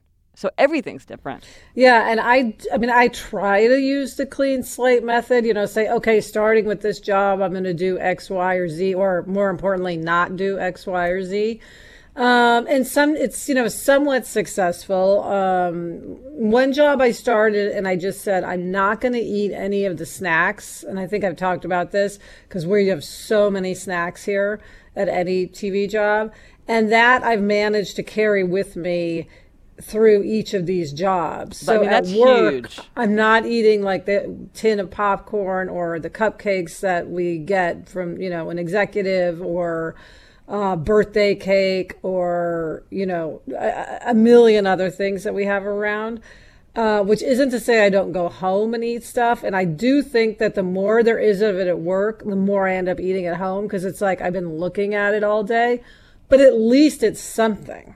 So 0.41 0.51
everything's 0.57 1.05
different. 1.05 1.45
Yeah, 1.75 2.11
and 2.11 2.19
I 2.19 2.55
I 2.73 2.79
mean 2.79 2.89
I 2.89 3.09
try 3.09 3.67
to 3.67 3.79
use 3.79 4.17
the 4.17 4.25
clean 4.25 4.63
slate 4.63 5.05
method, 5.05 5.45
you 5.45 5.53
know, 5.53 5.67
say 5.67 5.87
okay, 5.91 6.23
starting 6.23 6.65
with 6.65 6.81
this 6.81 6.99
job, 6.99 7.43
I'm 7.43 7.51
going 7.51 7.65
to 7.65 7.75
do 7.75 7.99
X, 7.99 8.31
Y, 8.31 8.55
or 8.55 8.67
Z 8.67 8.95
or 8.95 9.23
more 9.27 9.51
importantly 9.51 9.99
not 9.99 10.37
do 10.37 10.59
X, 10.59 10.87
Y, 10.87 11.09
or 11.09 11.23
Z. 11.23 11.61
Um, 12.17 12.67
and 12.69 12.87
some, 12.87 13.17
it's, 13.17 13.51
you 13.51 13.55
know, 13.55 13.69
somewhat 13.69 14.27
successful. 14.27 15.23
Um, 15.25 15.99
one 16.33 16.73
job 16.73 17.03
I 17.03 17.11
started 17.11 17.73
and 17.73 17.87
I 17.87 17.97
just 17.97 18.23
said, 18.23 18.43
I'm 18.43 18.71
not 18.71 19.03
going 19.03 19.13
to 19.13 19.21
eat 19.21 19.53
any 19.53 19.85
of 19.85 19.99
the 19.99 20.07
snacks. 20.07 20.83
And 20.83 20.99
I 20.99 21.07
think 21.07 21.23
I've 21.23 21.37
talked 21.37 21.67
about 21.67 21.93
this 21.93 22.19
because 22.49 22.67
we 22.67 22.89
have 22.89 23.05
so 23.05 23.51
many 23.51 23.75
snacks 23.75 24.25
here 24.25 24.59
at 24.97 25.09
any 25.09 25.47
TV 25.47 25.89
job. 25.89 26.33
And 26.67 26.91
that 26.91 27.23
I've 27.23 27.43
managed 27.43 27.95
to 27.97 28.03
carry 28.03 28.43
with 28.43 28.75
me 28.75 29.29
through 29.81 30.23
each 30.23 30.55
of 30.55 30.67
these 30.67 30.93
jobs. 30.93 31.57
So 31.57 31.77
I 31.77 31.79
mean, 31.81 31.89
at 31.89 32.07
work, 32.07 32.53
huge. 32.53 32.81
I'm 32.97 33.15
not 33.15 33.47
eating 33.47 33.83
like 33.83 34.07
the 34.07 34.49
tin 34.55 34.81
of 34.81 34.91
popcorn 34.91 35.69
or 35.69 35.99
the 35.99 36.11
cupcakes 36.11 36.81
that 36.81 37.09
we 37.09 37.39
get 37.39 37.89
from, 37.89 38.21
you 38.21 38.31
know, 38.31 38.51
an 38.51 38.59
executive 38.59 39.41
or, 39.41 39.97
uh, 40.49 40.75
birthday 40.75 41.33
cake 41.35 41.97
or 42.03 42.83
you 42.91 43.07
know 43.07 43.41
a, 43.57 44.01
a, 44.07 44.15
million 44.15 44.67
other 44.67 44.91
things 44.91 45.23
that 45.23 45.33
we 45.33 45.45
have 45.45 45.65
around 45.65 46.21
uh, 46.75 47.01
which 47.03 47.23
isn't 47.23 47.51
to 47.51 47.61
say 47.61 47.87
i 47.87 47.89
don't 47.89 48.11
go 48.11 48.29
home 48.29 48.75
and 48.75 48.83
eat 48.83 49.05
stuff 49.05 49.45
and 49.45 49.55
i 49.55 49.65
do 49.65 50.03
think 50.03 50.39
that 50.39 50.57
the 50.57 50.63
more 50.63 51.05
there 51.05 51.21
is 51.21 51.41
of 51.41 51.55
it 51.55 51.69
at 51.69 51.79
work 51.79 52.25
the 52.25 52.35
more 52.35 52.67
i 52.67 52.75
end 52.75 52.89
up 52.89 52.99
eating 52.99 53.27
at 53.27 53.37
home 53.37 53.65
because 53.65 53.85
it's 53.85 54.01
like 54.01 54.21
i've 54.21 54.33
been 54.33 54.59
looking 54.59 54.93
at 54.93 55.15
it 55.15 55.23
all 55.23 55.45
day 55.45 55.81
but 56.29 56.41
at 56.41 56.59
least 56.59 57.05
it's 57.05 57.21
something 57.21 57.95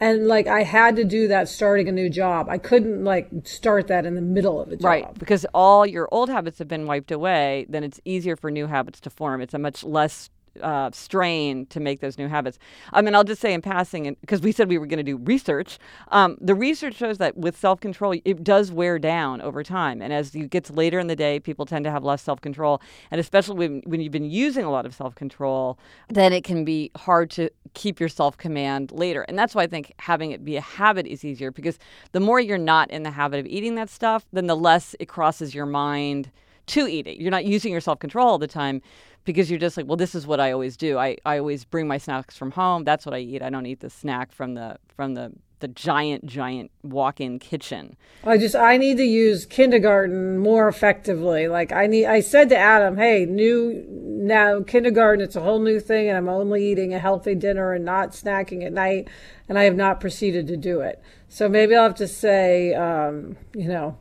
and 0.00 0.26
like 0.26 0.46
I 0.46 0.62
had 0.62 0.96
to 0.96 1.04
do 1.04 1.28
that 1.28 1.48
starting 1.48 1.88
a 1.88 1.92
new 1.92 2.08
job. 2.08 2.48
I 2.48 2.58
couldn't 2.58 3.04
like 3.04 3.28
start 3.44 3.86
that 3.88 4.06
in 4.06 4.14
the 4.14 4.22
middle 4.22 4.60
of 4.60 4.68
a 4.68 4.76
job. 4.76 4.84
Right, 4.84 5.14
because 5.18 5.44
all 5.52 5.86
your 5.86 6.08
old 6.10 6.30
habits 6.30 6.58
have 6.58 6.68
been 6.68 6.86
wiped 6.86 7.12
away, 7.12 7.66
then 7.68 7.84
it's 7.84 8.00
easier 8.04 8.34
for 8.36 8.50
new 8.50 8.66
habits 8.66 9.00
to 9.00 9.10
form. 9.10 9.40
It's 9.40 9.54
a 9.54 9.58
much 9.58 9.84
less 9.84 10.30
uh, 10.60 10.90
strain 10.92 11.66
to 11.66 11.80
make 11.80 12.00
those 12.00 12.18
new 12.18 12.28
habits. 12.28 12.58
I 12.92 13.02
mean, 13.02 13.14
I'll 13.14 13.24
just 13.24 13.40
say 13.40 13.52
in 13.52 13.62
passing, 13.62 14.16
because 14.20 14.40
we 14.40 14.52
said 14.52 14.68
we 14.68 14.78
were 14.78 14.86
going 14.86 14.98
to 14.98 15.02
do 15.02 15.16
research, 15.16 15.78
um, 16.08 16.36
the 16.40 16.54
research 16.54 16.94
shows 16.94 17.18
that 17.18 17.36
with 17.36 17.56
self 17.56 17.80
control, 17.80 18.14
it 18.24 18.44
does 18.44 18.70
wear 18.72 18.98
down 18.98 19.40
over 19.40 19.62
time. 19.62 20.02
And 20.02 20.12
as 20.12 20.34
it 20.34 20.50
gets 20.50 20.70
later 20.70 20.98
in 20.98 21.06
the 21.06 21.16
day, 21.16 21.40
people 21.40 21.66
tend 21.66 21.84
to 21.84 21.90
have 21.90 22.04
less 22.04 22.22
self 22.22 22.40
control. 22.40 22.80
And 23.10 23.20
especially 23.20 23.56
when, 23.56 23.82
when 23.86 24.00
you've 24.00 24.12
been 24.12 24.30
using 24.30 24.64
a 24.64 24.70
lot 24.70 24.86
of 24.86 24.94
self 24.94 25.14
control, 25.14 25.78
then 26.08 26.32
it 26.32 26.44
can 26.44 26.64
be 26.64 26.90
hard 26.96 27.30
to 27.30 27.50
keep 27.74 28.00
your 28.00 28.08
self 28.08 28.36
command 28.36 28.92
later. 28.92 29.22
And 29.22 29.38
that's 29.38 29.54
why 29.54 29.62
I 29.62 29.66
think 29.66 29.92
having 29.98 30.32
it 30.32 30.44
be 30.44 30.56
a 30.56 30.60
habit 30.60 31.06
is 31.06 31.24
easier 31.24 31.50
because 31.50 31.78
the 32.12 32.20
more 32.20 32.40
you're 32.40 32.58
not 32.58 32.90
in 32.90 33.02
the 33.02 33.10
habit 33.10 33.40
of 33.40 33.46
eating 33.46 33.74
that 33.76 33.90
stuff, 33.90 34.26
then 34.32 34.46
the 34.46 34.56
less 34.56 34.94
it 34.98 35.06
crosses 35.06 35.54
your 35.54 35.66
mind 35.66 36.30
to 36.70 36.86
eat 36.86 37.06
it. 37.06 37.18
You're 37.18 37.30
not 37.30 37.44
using 37.44 37.72
your 37.72 37.80
self 37.80 37.98
control 37.98 38.28
all 38.28 38.38
the 38.38 38.46
time 38.46 38.82
because 39.24 39.50
you're 39.50 39.58
just 39.58 39.76
like, 39.76 39.86
well, 39.86 39.96
this 39.96 40.14
is 40.14 40.26
what 40.26 40.40
I 40.40 40.52
always 40.52 40.76
do. 40.76 40.98
I, 40.98 41.16
I 41.24 41.38
always 41.38 41.64
bring 41.64 41.86
my 41.86 41.98
snacks 41.98 42.36
from 42.36 42.52
home. 42.52 42.84
That's 42.84 43.04
what 43.04 43.14
I 43.14 43.18
eat. 43.18 43.42
I 43.42 43.50
don't 43.50 43.66
eat 43.66 43.80
the 43.80 43.90
snack 43.90 44.32
from 44.32 44.54
the 44.54 44.78
from 44.96 45.14
the 45.14 45.32
the 45.60 45.68
giant 45.68 46.24
giant 46.24 46.70
walk-in 46.82 47.38
kitchen. 47.38 47.96
I 48.24 48.38
just 48.38 48.56
I 48.56 48.78
need 48.78 48.96
to 48.96 49.04
use 49.04 49.44
kindergarten 49.44 50.38
more 50.38 50.68
effectively. 50.68 51.48
Like 51.48 51.70
I 51.70 51.86
need 51.86 52.06
I 52.06 52.20
said 52.20 52.48
to 52.48 52.56
Adam, 52.56 52.96
"Hey, 52.96 53.26
new 53.26 53.84
now 53.88 54.62
kindergarten 54.62 55.22
it's 55.22 55.36
a 55.36 55.40
whole 55.40 55.60
new 55.60 55.78
thing 55.78 56.08
and 56.08 56.16
I'm 56.16 56.28
only 56.28 56.64
eating 56.64 56.94
a 56.94 56.98
healthy 56.98 57.34
dinner 57.34 57.72
and 57.74 57.84
not 57.84 58.12
snacking 58.12 58.64
at 58.64 58.72
night." 58.72 59.08
And 59.48 59.58
I 59.58 59.64
have 59.64 59.76
not 59.76 60.00
proceeded 60.00 60.46
to 60.46 60.56
do 60.56 60.80
it. 60.80 61.02
So 61.28 61.48
maybe 61.48 61.74
I'll 61.74 61.82
have 61.82 61.94
to 61.96 62.08
say 62.08 62.72
um, 62.74 63.36
you 63.54 63.68
know, 63.68 63.98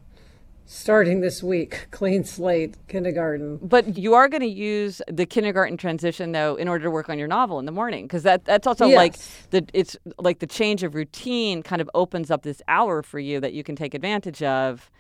starting 0.70 1.20
this 1.20 1.42
week, 1.42 1.88
clean 1.92 2.24
slate, 2.24 2.78
kindergarten. 2.88 3.58
But 3.58 3.98
you 3.98 4.14
are 4.14 4.30
going 4.30 4.42
to 4.42 4.48
use 4.48 5.02
the 5.12 5.26
kindergarten 5.26 5.78
transition 5.78 6.32
though 6.32 6.56
in 6.56 6.68
order 6.68 6.84
to 6.84 6.92
work 6.92 7.10
on 7.10 7.18
your 7.18 7.28
novel 7.28 7.58
in 7.58 7.66
the 7.66 7.72
morning 7.72 8.06
because 8.06 8.24
that 8.24 8.46
that's 8.46 8.68
also 8.68 8.86
yes. 8.86 8.96
like 8.96 9.16
the 9.50 9.66
it's 9.74 9.98
like 10.20 10.40
the 10.40 10.48
change 10.48 10.84
of 10.84 10.94
routine 10.94 11.64
kind 11.64 11.82
of 11.82 11.90
opens 11.96 12.30
up 12.30 12.44
this 12.44 12.62
hour 12.68 13.02
for 13.02 13.20
you 13.20 13.40
that 13.40 13.54
you 13.54 13.64
can 13.64 13.76
take 13.76 13.94
advantage 13.96 14.44
of. 14.44 14.92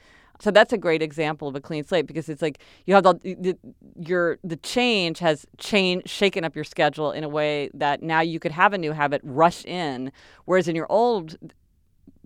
So 0.42 0.52
that's 0.52 0.74
a 0.74 0.78
great 0.78 1.02
example 1.04 1.50
of 1.50 1.56
a 1.56 1.62
clean 1.62 1.84
slate 1.84 2.08
because 2.08 2.30
it's 2.30 2.42
like 2.42 2.60
you 2.88 2.96
have 2.96 3.04
the, 3.04 3.36
the 3.40 3.58
your 4.00 4.40
the 4.44 4.56
change 4.56 5.20
has 5.20 5.46
changed 5.58 6.10
shaken 6.10 6.44
up 6.44 6.56
your 6.56 6.64
schedule 6.64 7.12
in 7.12 7.24
a 7.24 7.30
way 7.30 7.70
that 7.76 8.02
now 8.02 8.22
you 8.22 8.40
could 8.40 8.54
have 8.54 8.74
a 8.74 8.78
new 8.78 8.94
habit 8.94 9.22
rush 9.24 9.64
in 9.66 10.12
whereas 10.46 10.68
in 10.68 10.76
your 10.76 10.88
old 10.90 11.38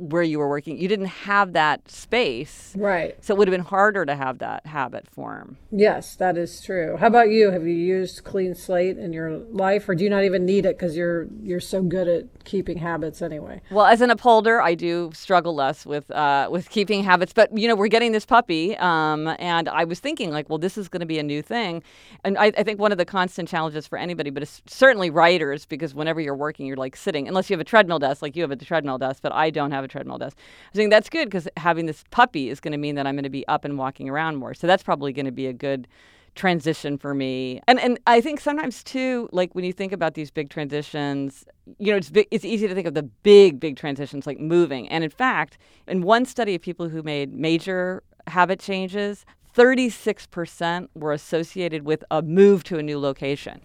where 0.09 0.23
you 0.23 0.39
were 0.39 0.49
working, 0.49 0.77
you 0.77 0.87
didn't 0.87 1.05
have 1.05 1.53
that 1.53 1.89
space. 1.89 2.73
Right. 2.75 3.15
So 3.23 3.33
it 3.33 3.37
would 3.37 3.47
have 3.47 3.53
been 3.53 3.61
harder 3.61 4.05
to 4.05 4.15
have 4.15 4.39
that 4.39 4.65
habit 4.65 5.07
form. 5.07 5.57
Yes, 5.71 6.15
that 6.17 6.37
is 6.37 6.61
true. 6.61 6.97
How 6.97 7.07
about 7.07 7.29
you? 7.29 7.51
Have 7.51 7.65
you 7.65 7.73
used 7.73 8.23
clean 8.23 8.55
slate 8.55 8.97
in 8.97 9.13
your 9.13 9.37
life 9.37 9.87
or 9.87 9.95
do 9.95 10.03
you 10.03 10.09
not 10.09 10.23
even 10.23 10.45
need 10.45 10.65
it 10.65 10.77
because 10.77 10.97
you're 10.97 11.27
you're 11.41 11.59
so 11.59 11.81
good 11.81 12.07
at 12.07 12.43
keeping 12.43 12.77
habits 12.77 13.21
anyway? 13.21 13.61
Well, 13.71 13.85
as 13.85 14.01
an 14.01 14.09
upholder, 14.09 14.61
I 14.61 14.75
do 14.75 15.11
struggle 15.13 15.55
less 15.55 15.85
with 15.85 16.09
uh, 16.11 16.49
with 16.51 16.69
keeping 16.69 17.03
habits, 17.03 17.33
but 17.33 17.55
you 17.57 17.67
know, 17.67 17.75
we're 17.75 17.87
getting 17.87 18.11
this 18.11 18.25
puppy 18.25 18.75
um, 18.77 19.35
and 19.39 19.69
I 19.69 19.85
was 19.85 19.99
thinking 19.99 20.31
like, 20.31 20.49
well, 20.49 20.59
this 20.59 20.77
is 20.77 20.89
going 20.89 21.01
to 21.01 21.05
be 21.05 21.19
a 21.19 21.23
new 21.23 21.41
thing. 21.41 21.81
And 22.23 22.37
I, 22.37 22.45
I 22.57 22.63
think 22.63 22.79
one 22.79 22.91
of 22.91 22.97
the 22.97 23.05
constant 23.05 23.47
challenges 23.47 23.87
for 23.87 23.97
anybody, 23.97 24.29
but 24.29 24.43
it's 24.43 24.61
certainly 24.65 25.09
writers 25.09 25.65
because 25.65 25.95
whenever 25.95 26.19
you're 26.19 26.35
working, 26.35 26.65
you're 26.65 26.77
like 26.77 26.95
sitting 26.95 27.27
unless 27.27 27.49
you 27.49 27.53
have 27.53 27.61
a 27.61 27.65
treadmill 27.65 27.99
desk 27.99 28.21
like 28.21 28.35
you 28.35 28.41
have 28.41 28.51
a 28.51 28.55
treadmill 28.55 28.97
desk, 28.97 29.21
but 29.21 29.31
I 29.31 29.49
don't 29.49 29.71
have 29.71 29.83
a 29.83 29.87
treadmill 29.93 30.17
desk. 30.17 30.37
I 30.73 30.75
think 30.75 30.91
that's 30.91 31.09
good 31.09 31.29
because 31.29 31.47
having 31.55 31.85
this 31.85 32.03
puppy 32.11 32.49
is 32.49 32.59
going 32.59 32.73
to 32.73 32.77
mean 32.77 32.95
that 32.95 33.07
I'm 33.07 33.15
going 33.15 33.23
to 33.23 33.29
be 33.29 33.47
up 33.47 33.63
and 33.63 33.77
walking 33.77 34.09
around 34.09 34.35
more. 34.35 34.53
So 34.53 34.67
that's 34.67 34.83
probably 34.83 35.13
going 35.13 35.25
to 35.25 35.31
be 35.31 35.47
a 35.47 35.53
good 35.53 35.87
transition 36.35 36.97
for 36.97 37.13
me. 37.13 37.61
And 37.67 37.79
and 37.79 37.99
I 38.07 38.19
think 38.19 38.39
sometimes 38.39 38.83
too, 38.83 39.29
like 39.31 39.53
when 39.53 39.63
you 39.63 39.73
think 39.73 39.93
about 39.93 40.15
these 40.15 40.31
big 40.31 40.49
transitions, 40.49 41.45
you 41.77 41.91
know, 41.91 41.97
it's 41.97 42.09
big, 42.09 42.27
it's 42.31 42.43
easy 42.43 42.67
to 42.67 42.73
think 42.73 42.87
of 42.87 42.95
the 42.95 43.03
big 43.03 43.59
big 43.59 43.77
transitions 43.77 44.25
like 44.25 44.39
moving. 44.39 44.89
And 44.89 45.03
in 45.03 45.09
fact, 45.09 45.57
in 45.87 46.01
one 46.01 46.25
study 46.25 46.55
of 46.55 46.61
people 46.61 46.89
who 46.89 47.03
made 47.03 47.31
major 47.33 48.03
habit 48.27 48.59
changes, 48.59 49.25
36% 49.55 50.87
were 50.95 51.11
associated 51.11 51.83
with 51.83 52.03
a 52.09 52.21
move 52.21 52.63
to 52.63 52.79
a 52.79 52.83
new 52.83 52.97
location, 52.99 53.61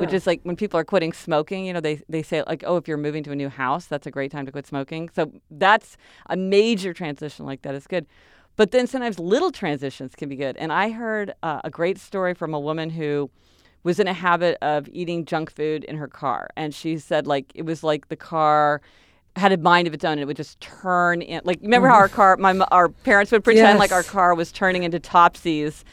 which 0.00 0.12
is 0.12 0.26
like 0.26 0.40
when 0.42 0.54
people 0.56 0.78
are 0.78 0.84
quitting 0.84 1.12
smoking, 1.12 1.64
you 1.64 1.72
know, 1.72 1.80
they, 1.80 2.02
they 2.08 2.22
say, 2.22 2.42
like, 2.46 2.62
oh, 2.66 2.76
if 2.76 2.86
you're 2.86 2.98
moving 2.98 3.22
to 3.24 3.32
a 3.32 3.34
new 3.36 3.48
house, 3.48 3.86
that's 3.86 4.06
a 4.06 4.10
great 4.10 4.30
time 4.30 4.44
to 4.44 4.52
quit 4.52 4.66
smoking. 4.66 5.08
So 5.14 5.32
that's 5.50 5.96
a 6.28 6.36
major 6.36 6.92
transition 6.92 7.46
like 7.46 7.62
that 7.62 7.74
is 7.74 7.86
good. 7.86 8.06
But 8.56 8.72
then 8.72 8.86
sometimes 8.86 9.18
little 9.18 9.50
transitions 9.50 10.14
can 10.14 10.28
be 10.28 10.36
good. 10.36 10.56
And 10.58 10.72
I 10.72 10.90
heard 10.90 11.32
uh, 11.42 11.62
a 11.64 11.70
great 11.70 11.98
story 11.98 12.34
from 12.34 12.52
a 12.52 12.60
woman 12.60 12.90
who 12.90 13.30
was 13.82 13.98
in 13.98 14.06
a 14.06 14.12
habit 14.12 14.58
of 14.60 14.88
eating 14.92 15.24
junk 15.24 15.50
food 15.50 15.84
in 15.84 15.96
her 15.96 16.08
car. 16.08 16.50
And 16.54 16.74
she 16.74 16.98
said, 16.98 17.26
like, 17.26 17.50
it 17.54 17.62
was 17.62 17.82
like 17.82 18.08
the 18.08 18.16
car 18.16 18.82
had 19.36 19.52
a 19.52 19.58
mind 19.58 19.86
of 19.86 19.94
its 19.94 20.04
own 20.04 20.12
and 20.12 20.20
it 20.22 20.26
would 20.26 20.36
just 20.36 20.60
turn 20.60 21.22
in 21.22 21.40
like 21.44 21.60
remember 21.62 21.88
how 21.88 21.94
our 21.94 22.08
car 22.08 22.36
my 22.36 22.56
our 22.70 22.88
parents 22.88 23.30
would 23.32 23.44
pretend 23.44 23.68
yes. 23.68 23.78
like 23.78 23.92
our 23.92 24.02
car 24.02 24.34
was 24.34 24.52
turning 24.52 24.82
into 24.82 24.98
topsies. 24.98 25.84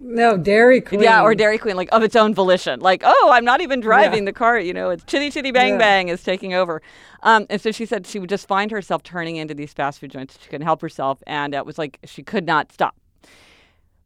No 0.00 0.36
dairy 0.36 0.80
queen 0.80 1.00
yeah 1.00 1.22
or 1.22 1.34
dairy 1.34 1.58
queen 1.58 1.76
like 1.76 1.88
of 1.92 2.02
its 2.02 2.14
own 2.16 2.34
volition. 2.34 2.80
Like 2.80 3.02
oh 3.04 3.30
i'm 3.32 3.44
not 3.44 3.60
even 3.60 3.80
driving 3.80 4.20
yeah. 4.20 4.26
the 4.26 4.32
car 4.32 4.58
you 4.58 4.72
know 4.72 4.90
it's 4.90 5.04
chitty 5.04 5.30
chitty 5.30 5.50
bang 5.50 5.72
yeah. 5.72 5.78
bang 5.78 6.08
is 6.08 6.22
taking 6.22 6.54
over. 6.54 6.82
Um, 7.22 7.46
and 7.50 7.60
so 7.60 7.72
she 7.72 7.86
said 7.86 8.06
she 8.06 8.18
would 8.18 8.30
just 8.30 8.46
find 8.46 8.70
herself 8.70 9.02
turning 9.02 9.36
into 9.36 9.54
these 9.54 9.72
fast 9.72 9.98
food 9.98 10.10
joints. 10.10 10.38
She 10.40 10.48
couldn't 10.48 10.66
help 10.66 10.80
herself 10.80 11.22
and 11.26 11.54
it 11.54 11.66
was 11.66 11.78
like 11.78 11.98
she 12.04 12.22
could 12.22 12.46
not 12.46 12.72
stop 12.72 12.94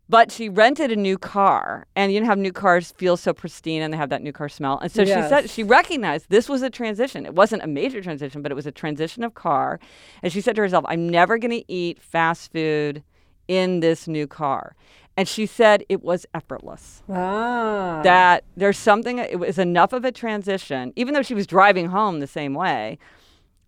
but 0.09 0.33
she 0.33 0.49
rented 0.49 0.91
a 0.91 0.97
new 0.97 1.19
car, 1.19 1.87
and 1.95 2.13
you 2.13 2.21
know 2.21 2.27
how 2.27 2.35
new 2.35 2.53
cars 2.53 2.93
feel 2.93 3.17
so 3.17 3.35
pristine 3.35 3.83
and 3.83 3.93
they 3.93 3.99
have 3.99 4.09
that 4.09 4.23
new 4.23 4.33
car 4.33 4.49
smell. 4.49 4.79
And 4.79 4.91
so 4.91 5.03
yes. 5.03 5.25
she 5.25 5.29
said 5.29 5.51
she 5.51 5.63
recognized 5.63 6.27
this 6.31 6.49
was 6.49 6.63
a 6.63 6.71
transition. 6.71 7.27
It 7.27 7.35
wasn't 7.35 7.63
a 7.63 7.67
major 7.67 8.01
transition, 8.01 8.41
but 8.41 8.51
it 8.51 8.55
was 8.55 8.67
a 8.67 8.73
transition 8.73 9.23
of 9.23 9.35
car. 9.35 9.79
And 10.23 10.33
she 10.33 10.41
said 10.41 10.57
to 10.57 10.63
herself, 10.63 10.85
I'm 10.89 11.09
never 11.09 11.37
going 11.37 11.51
to 11.51 11.73
eat 11.73 12.03
fast 12.03 12.53
food 12.53 13.03
in 13.49 13.81
this 13.81 14.09
new 14.09 14.27
car. 14.27 14.75
And 15.17 15.29
she 15.29 15.47
said 15.47 15.85
it 15.89 16.03
was 16.03 16.25
effortless. 16.33 17.03
Ah. 17.11 18.01
That 18.03 18.45
there's 18.57 18.79
something, 18.79 19.19
it 19.19 19.39
was 19.39 19.59
enough 19.59 19.93
of 19.93 20.05
a 20.05 20.13
transition, 20.13 20.93
even 20.97 21.13
though 21.13 21.23
she 21.23 21.35
was 21.35 21.47
driving 21.47 21.89
home 21.89 22.21
the 22.21 22.27
same 22.27 22.55
way. 22.55 22.99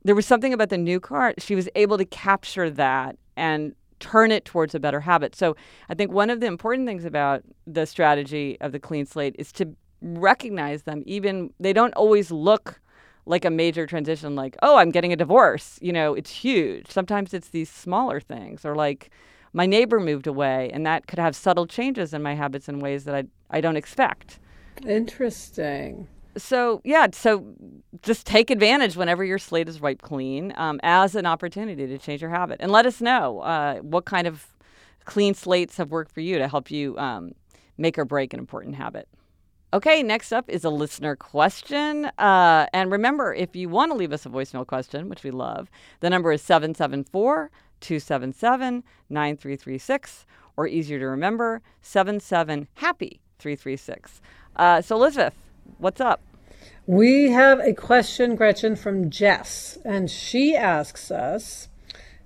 There 0.04 0.14
was 0.14 0.26
something 0.26 0.54
about 0.54 0.70
the 0.70 0.78
new 0.78 1.00
car. 1.00 1.34
She 1.38 1.54
was 1.54 1.68
able 1.74 1.98
to 1.98 2.04
capture 2.06 2.70
that 2.70 3.16
and 3.36 3.74
turn 4.00 4.32
it 4.32 4.44
towards 4.44 4.74
a 4.74 4.80
better 4.80 5.00
habit. 5.00 5.36
So 5.36 5.56
I 5.88 5.94
think 5.94 6.10
one 6.10 6.30
of 6.30 6.40
the 6.40 6.46
important 6.46 6.88
things 6.88 7.04
about 7.04 7.42
the 7.66 7.86
strategy 7.86 8.58
of 8.60 8.72
the 8.72 8.80
clean 8.80 9.06
slate 9.06 9.36
is 9.38 9.52
to 9.52 9.76
recognize 10.02 10.82
them, 10.82 11.02
even 11.06 11.52
they 11.60 11.72
don't 11.72 11.94
always 11.94 12.30
look 12.30 12.80
like 13.26 13.44
a 13.44 13.50
major 13.50 13.86
transition, 13.86 14.34
like, 14.34 14.56
oh, 14.62 14.76
I'm 14.78 14.90
getting 14.90 15.12
a 15.12 15.16
divorce. 15.16 15.78
You 15.82 15.92
know, 15.92 16.14
it's 16.14 16.30
huge. 16.30 16.90
Sometimes 16.90 17.34
it's 17.34 17.50
these 17.50 17.70
smaller 17.70 18.18
things, 18.18 18.64
or 18.64 18.74
like, 18.74 19.10
my 19.52 19.66
neighbor 19.66 20.00
moved 20.00 20.26
away, 20.26 20.70
and 20.72 20.86
that 20.86 21.06
could 21.06 21.18
have 21.18 21.36
subtle 21.36 21.66
changes 21.66 22.14
in 22.14 22.22
my 22.22 22.34
habits 22.34 22.68
in 22.68 22.78
ways 22.78 23.04
that 23.04 23.14
I, 23.14 23.24
I 23.50 23.60
don't 23.60 23.76
expect. 23.76 24.38
Interesting. 24.86 26.08
So, 26.36 26.80
yeah, 26.84 27.08
so 27.12 27.44
just 28.02 28.26
take 28.26 28.50
advantage 28.50 28.96
whenever 28.96 29.24
your 29.24 29.38
slate 29.38 29.68
is 29.68 29.80
wiped 29.80 30.02
clean 30.02 30.52
um, 30.56 30.78
as 30.82 31.14
an 31.14 31.26
opportunity 31.26 31.86
to 31.86 31.98
change 31.98 32.20
your 32.20 32.30
habit. 32.30 32.58
And 32.60 32.70
let 32.70 32.86
us 32.86 33.00
know 33.00 33.40
uh, 33.40 33.76
what 33.78 34.04
kind 34.04 34.26
of 34.26 34.46
clean 35.04 35.34
slates 35.34 35.76
have 35.76 35.90
worked 35.90 36.12
for 36.12 36.20
you 36.20 36.38
to 36.38 36.46
help 36.46 36.70
you 36.70 36.96
um, 36.98 37.32
make 37.76 37.98
or 37.98 38.04
break 38.04 38.32
an 38.32 38.38
important 38.38 38.76
habit. 38.76 39.08
Okay, 39.72 40.02
next 40.02 40.32
up 40.32 40.48
is 40.48 40.64
a 40.64 40.70
listener 40.70 41.14
question. 41.14 42.06
Uh, 42.18 42.66
and 42.72 42.90
remember, 42.90 43.32
if 43.32 43.54
you 43.54 43.68
want 43.68 43.92
to 43.92 43.96
leave 43.96 44.12
us 44.12 44.26
a 44.26 44.28
voicemail 44.28 44.66
question, 44.66 45.08
which 45.08 45.22
we 45.22 45.30
love, 45.30 45.70
the 46.00 46.10
number 46.10 46.32
is 46.32 46.42
774 46.42 47.50
277 47.80 48.82
9336, 49.08 50.26
or 50.56 50.66
easier 50.66 50.98
to 50.98 51.06
remember, 51.06 51.62
77 51.82 52.68
Happy 52.74 53.20
336. 53.38 54.20
Uh, 54.56 54.82
so, 54.82 54.96
Elizabeth, 54.96 55.34
what's 55.78 56.00
up? 56.00 56.20
We 56.86 57.30
have 57.30 57.60
a 57.60 57.72
question, 57.72 58.34
Gretchen, 58.34 58.74
from 58.74 59.10
Jess, 59.10 59.78
and 59.84 60.10
she 60.10 60.56
asks 60.56 61.10
us 61.10 61.68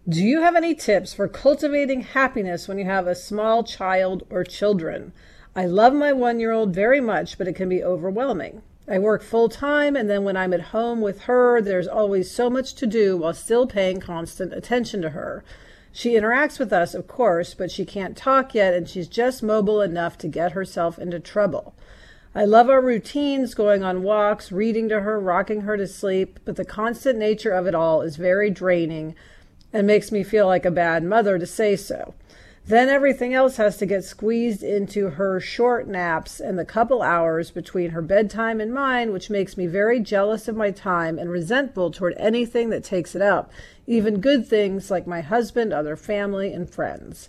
Do 0.09 0.23
you 0.23 0.43
have 0.43 0.57
any 0.57 0.75
tips 0.75 1.13
for 1.13 1.29
cultivating 1.29 2.03
happiness 2.03 2.67
when 2.67 2.79
you 2.79 2.85
have 2.85 3.07
a 3.07 3.15
small 3.15 3.65
child 3.65 4.27
or 4.31 4.45
children? 4.45 5.13
I 5.57 5.67
love 5.67 5.93
my 5.93 6.13
one 6.13 6.41
year 6.41 6.53
old 6.53 6.75
very 6.75 7.01
much, 7.01 7.39
but 7.39 7.47
it 7.47 7.55
can 7.55 7.69
be 7.69 7.85
overwhelming. 7.85 8.63
I 8.89 8.99
work 8.99 9.23
full 9.23 9.49
time, 9.49 9.97
and 9.97 10.11
then 10.11 10.25
when 10.25 10.37
I'm 10.37 10.53
at 10.53 10.73
home 10.73 11.01
with 11.01 11.23
her, 11.23 11.61
there's 11.61 11.87
always 11.87 12.31
so 12.31 12.51
much 12.51 12.75
to 12.75 12.87
do 12.87 13.17
while 13.17 13.35
still 13.35 13.67
paying 13.67 14.01
constant 14.01 14.53
attention 14.53 15.01
to 15.03 15.11
her. 15.11 15.43
She 15.91 16.15
interacts 16.15 16.59
with 16.59 16.73
us, 16.73 16.93
of 16.93 17.07
course, 17.07 17.55
but 17.55 17.71
she 17.71 17.85
can't 17.85 18.17
talk 18.17 18.55
yet, 18.55 18.75
and 18.75 18.89
she's 18.89 19.09
just 19.09 19.43
mobile 19.43 19.81
enough 19.81 20.19
to 20.19 20.29
get 20.29 20.53
herself 20.53 20.99
into 20.99 21.21
trouble. 21.21 21.75
I 22.37 22.45
love 22.45 22.69
our 22.69 22.81
routines, 22.81 23.55
going 23.55 23.85
on 23.85 24.03
walks, 24.03 24.51
reading 24.51 24.89
to 24.89 25.03
her, 25.03 25.21
rocking 25.21 25.61
her 25.61 25.77
to 25.77 25.87
sleep, 25.87 26.41
but 26.45 26.57
the 26.57 26.65
constant 26.65 27.17
nature 27.17 27.53
of 27.53 27.69
it 27.69 27.77
all 27.77 28.03
is 28.03 28.17
very 28.17 28.51
draining 28.51 29.15
and 29.73 29.87
makes 29.87 30.11
me 30.11 30.25
feel 30.25 30.49
like 30.49 30.65
a 30.65 30.71
bad 30.73 31.05
mother 31.05 31.39
to 31.39 31.47
say 31.47 31.77
so. 31.77 32.15
Then 32.67 32.89
everything 32.89 33.35
else 33.35 33.57
has 33.59 33.77
to 33.77 33.87
get 33.87 34.03
squeezed 34.03 34.65
into 34.65 35.11
her 35.11 35.39
short 35.39 35.87
naps 35.87 36.41
and 36.41 36.59
the 36.59 36.65
couple 36.65 37.03
hours 37.03 37.53
between 37.53 37.91
her 37.91 38.03
bedtime 38.03 38.61
and 38.61 38.75
mine, 38.75 39.13
which 39.13 39.31
makes 39.31 39.57
me 39.57 39.69
very 39.69 40.01
jealous 40.01 40.49
of 40.49 40.57
my 40.57 40.73
time 40.73 41.21
and 41.21 41.31
resentful 41.31 41.93
toward 41.93 42.15
anything 42.17 42.71
that 42.71 42.83
takes 42.83 43.15
it 43.15 43.23
up, 43.23 43.53
even 43.87 44.21
good 44.21 44.45
things 44.45 44.91
like 44.91 45.07
my 45.07 45.21
husband, 45.21 45.73
other 45.73 45.95
family, 45.95 46.53
and 46.53 46.69
friends. 46.69 47.29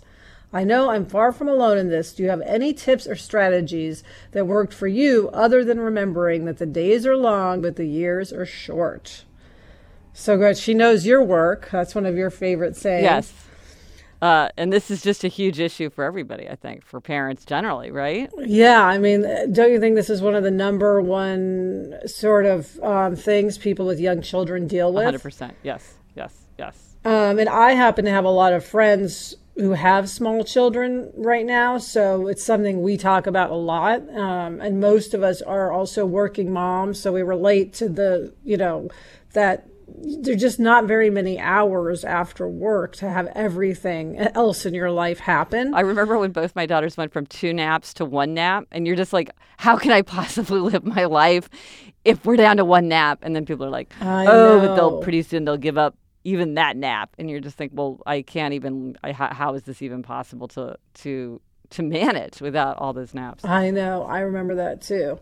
I 0.52 0.64
know 0.64 0.90
I'm 0.90 1.04
far 1.06 1.32
from 1.32 1.48
alone 1.48 1.76
in 1.76 1.88
this. 1.88 2.14
Do 2.14 2.22
you 2.22 2.30
have 2.30 2.40
any 2.42 2.72
tips 2.72 3.06
or 3.06 3.16
strategies 3.16 4.02
that 4.32 4.46
worked 4.46 4.72
for 4.72 4.86
you 4.86 5.28
other 5.32 5.64
than 5.64 5.80
remembering 5.80 6.44
that 6.44 6.58
the 6.58 6.66
days 6.66 7.04
are 7.06 7.16
long 7.16 7.60
but 7.60 7.76
the 7.76 7.86
years 7.86 8.32
are 8.32 8.46
short? 8.46 9.24
So 10.12 10.38
good. 10.38 10.56
She 10.56 10.72
knows 10.72 11.04
your 11.04 11.22
work. 11.22 11.68
That's 11.70 11.94
one 11.94 12.06
of 12.06 12.16
your 12.16 12.30
favorite 12.30 12.76
sayings. 12.76 13.02
Yes. 13.02 13.34
Uh, 14.22 14.48
and 14.56 14.72
this 14.72 14.90
is 14.90 15.02
just 15.02 15.24
a 15.24 15.28
huge 15.28 15.60
issue 15.60 15.90
for 15.90 16.04
everybody, 16.04 16.48
I 16.48 16.56
think, 16.56 16.84
for 16.84 17.02
parents 17.02 17.44
generally, 17.44 17.90
right? 17.90 18.30
Yeah, 18.38 18.82
I 18.82 18.96
mean, 18.96 19.22
don't 19.52 19.70
you 19.70 19.78
think 19.78 19.94
this 19.94 20.08
is 20.08 20.22
one 20.22 20.34
of 20.34 20.42
the 20.42 20.50
number 20.50 21.02
one 21.02 21.94
sort 22.06 22.46
of 22.46 22.82
um, 22.82 23.14
things 23.14 23.58
people 23.58 23.84
with 23.84 24.00
young 24.00 24.22
children 24.22 24.66
deal 24.66 24.90
with? 24.90 25.22
100%. 25.22 25.52
Yes, 25.62 25.98
yes, 26.14 26.34
yes. 26.58 26.96
Um, 27.04 27.38
and 27.38 27.48
I 27.48 27.72
happen 27.72 28.06
to 28.06 28.10
have 28.10 28.24
a 28.24 28.30
lot 28.30 28.54
of 28.54 28.64
friends 28.64 29.36
who 29.56 29.72
have 29.72 30.08
small 30.08 30.44
children 30.44 31.10
right 31.16 31.46
now, 31.46 31.78
so 31.78 32.26
it's 32.26 32.44
something 32.44 32.82
we 32.82 32.96
talk 32.96 33.26
about 33.26 33.50
a 33.50 33.54
lot. 33.54 34.06
Um, 34.14 34.60
and 34.60 34.80
most 34.80 35.14
of 35.14 35.22
us 35.22 35.40
are 35.40 35.72
also 35.72 36.04
working 36.04 36.52
moms, 36.52 37.00
so 37.00 37.12
we 37.12 37.22
relate 37.22 37.72
to 37.74 37.88
the, 37.88 38.34
you 38.44 38.58
know, 38.58 38.88
that 39.32 39.66
there's 39.88 40.40
just 40.40 40.58
not 40.58 40.84
very 40.84 41.10
many 41.10 41.38
hours 41.38 42.04
after 42.04 42.46
work 42.48 42.96
to 42.96 43.08
have 43.08 43.28
everything 43.34 44.18
else 44.18 44.66
in 44.66 44.74
your 44.74 44.90
life 44.90 45.20
happen. 45.20 45.72
I 45.74 45.80
remember 45.80 46.18
when 46.18 46.32
both 46.32 46.54
my 46.54 46.66
daughters 46.66 46.96
went 46.96 47.12
from 47.12 47.24
two 47.26 47.54
naps 47.54 47.94
to 47.94 48.04
one 48.04 48.34
nap, 48.34 48.66
and 48.72 48.86
you're 48.86 48.96
just 48.96 49.12
like, 49.12 49.30
how 49.56 49.76
can 49.76 49.90
I 49.90 50.02
possibly 50.02 50.60
live 50.60 50.84
my 50.84 51.04
life 51.06 51.48
if 52.04 52.24
we're 52.26 52.36
down 52.36 52.58
to 52.58 52.64
one 52.64 52.88
nap? 52.88 53.20
And 53.22 53.34
then 53.34 53.46
people 53.46 53.64
are 53.64 53.70
like, 53.70 53.92
oh, 54.28 54.60
but 54.60 54.74
they'll 54.74 55.00
pretty 55.00 55.22
soon 55.22 55.44
they'll 55.46 55.56
give 55.56 55.78
up 55.78 55.96
even 56.26 56.54
that 56.54 56.76
nap, 56.76 57.14
and 57.18 57.30
you're 57.30 57.40
just 57.40 57.56
think, 57.56 57.70
well, 57.74 58.00
I 58.04 58.22
can't 58.22 58.52
even. 58.52 58.98
I, 59.02 59.12
how, 59.12 59.54
is 59.54 59.62
this 59.62 59.80
even 59.80 60.02
possible 60.02 60.48
to 60.48 60.76
to 60.94 61.40
to 61.70 61.82
manage 61.82 62.40
without 62.40 62.76
all 62.78 62.92
those 62.92 63.14
naps? 63.14 63.44
I 63.44 63.70
know. 63.70 64.02
I 64.02 64.20
remember 64.20 64.56
that 64.56 64.82
too. 64.82 65.20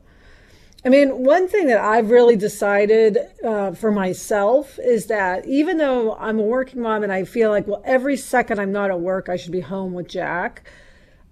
I 0.86 0.88
mean, 0.90 1.24
one 1.24 1.48
thing 1.48 1.66
that 1.68 1.78
I've 1.78 2.10
really 2.10 2.36
decided 2.36 3.18
uh, 3.42 3.72
for 3.72 3.90
myself 3.90 4.78
is 4.78 5.06
that 5.06 5.46
even 5.46 5.78
though 5.78 6.14
I'm 6.16 6.38
a 6.38 6.42
working 6.42 6.82
mom 6.82 7.02
and 7.02 7.12
I 7.12 7.24
feel 7.24 7.50
like, 7.50 7.66
well, 7.66 7.82
every 7.86 8.18
second 8.18 8.58
I'm 8.58 8.72
not 8.72 8.90
at 8.90 9.00
work, 9.00 9.30
I 9.30 9.36
should 9.36 9.52
be 9.52 9.60
home 9.60 9.94
with 9.94 10.08
Jack, 10.08 10.68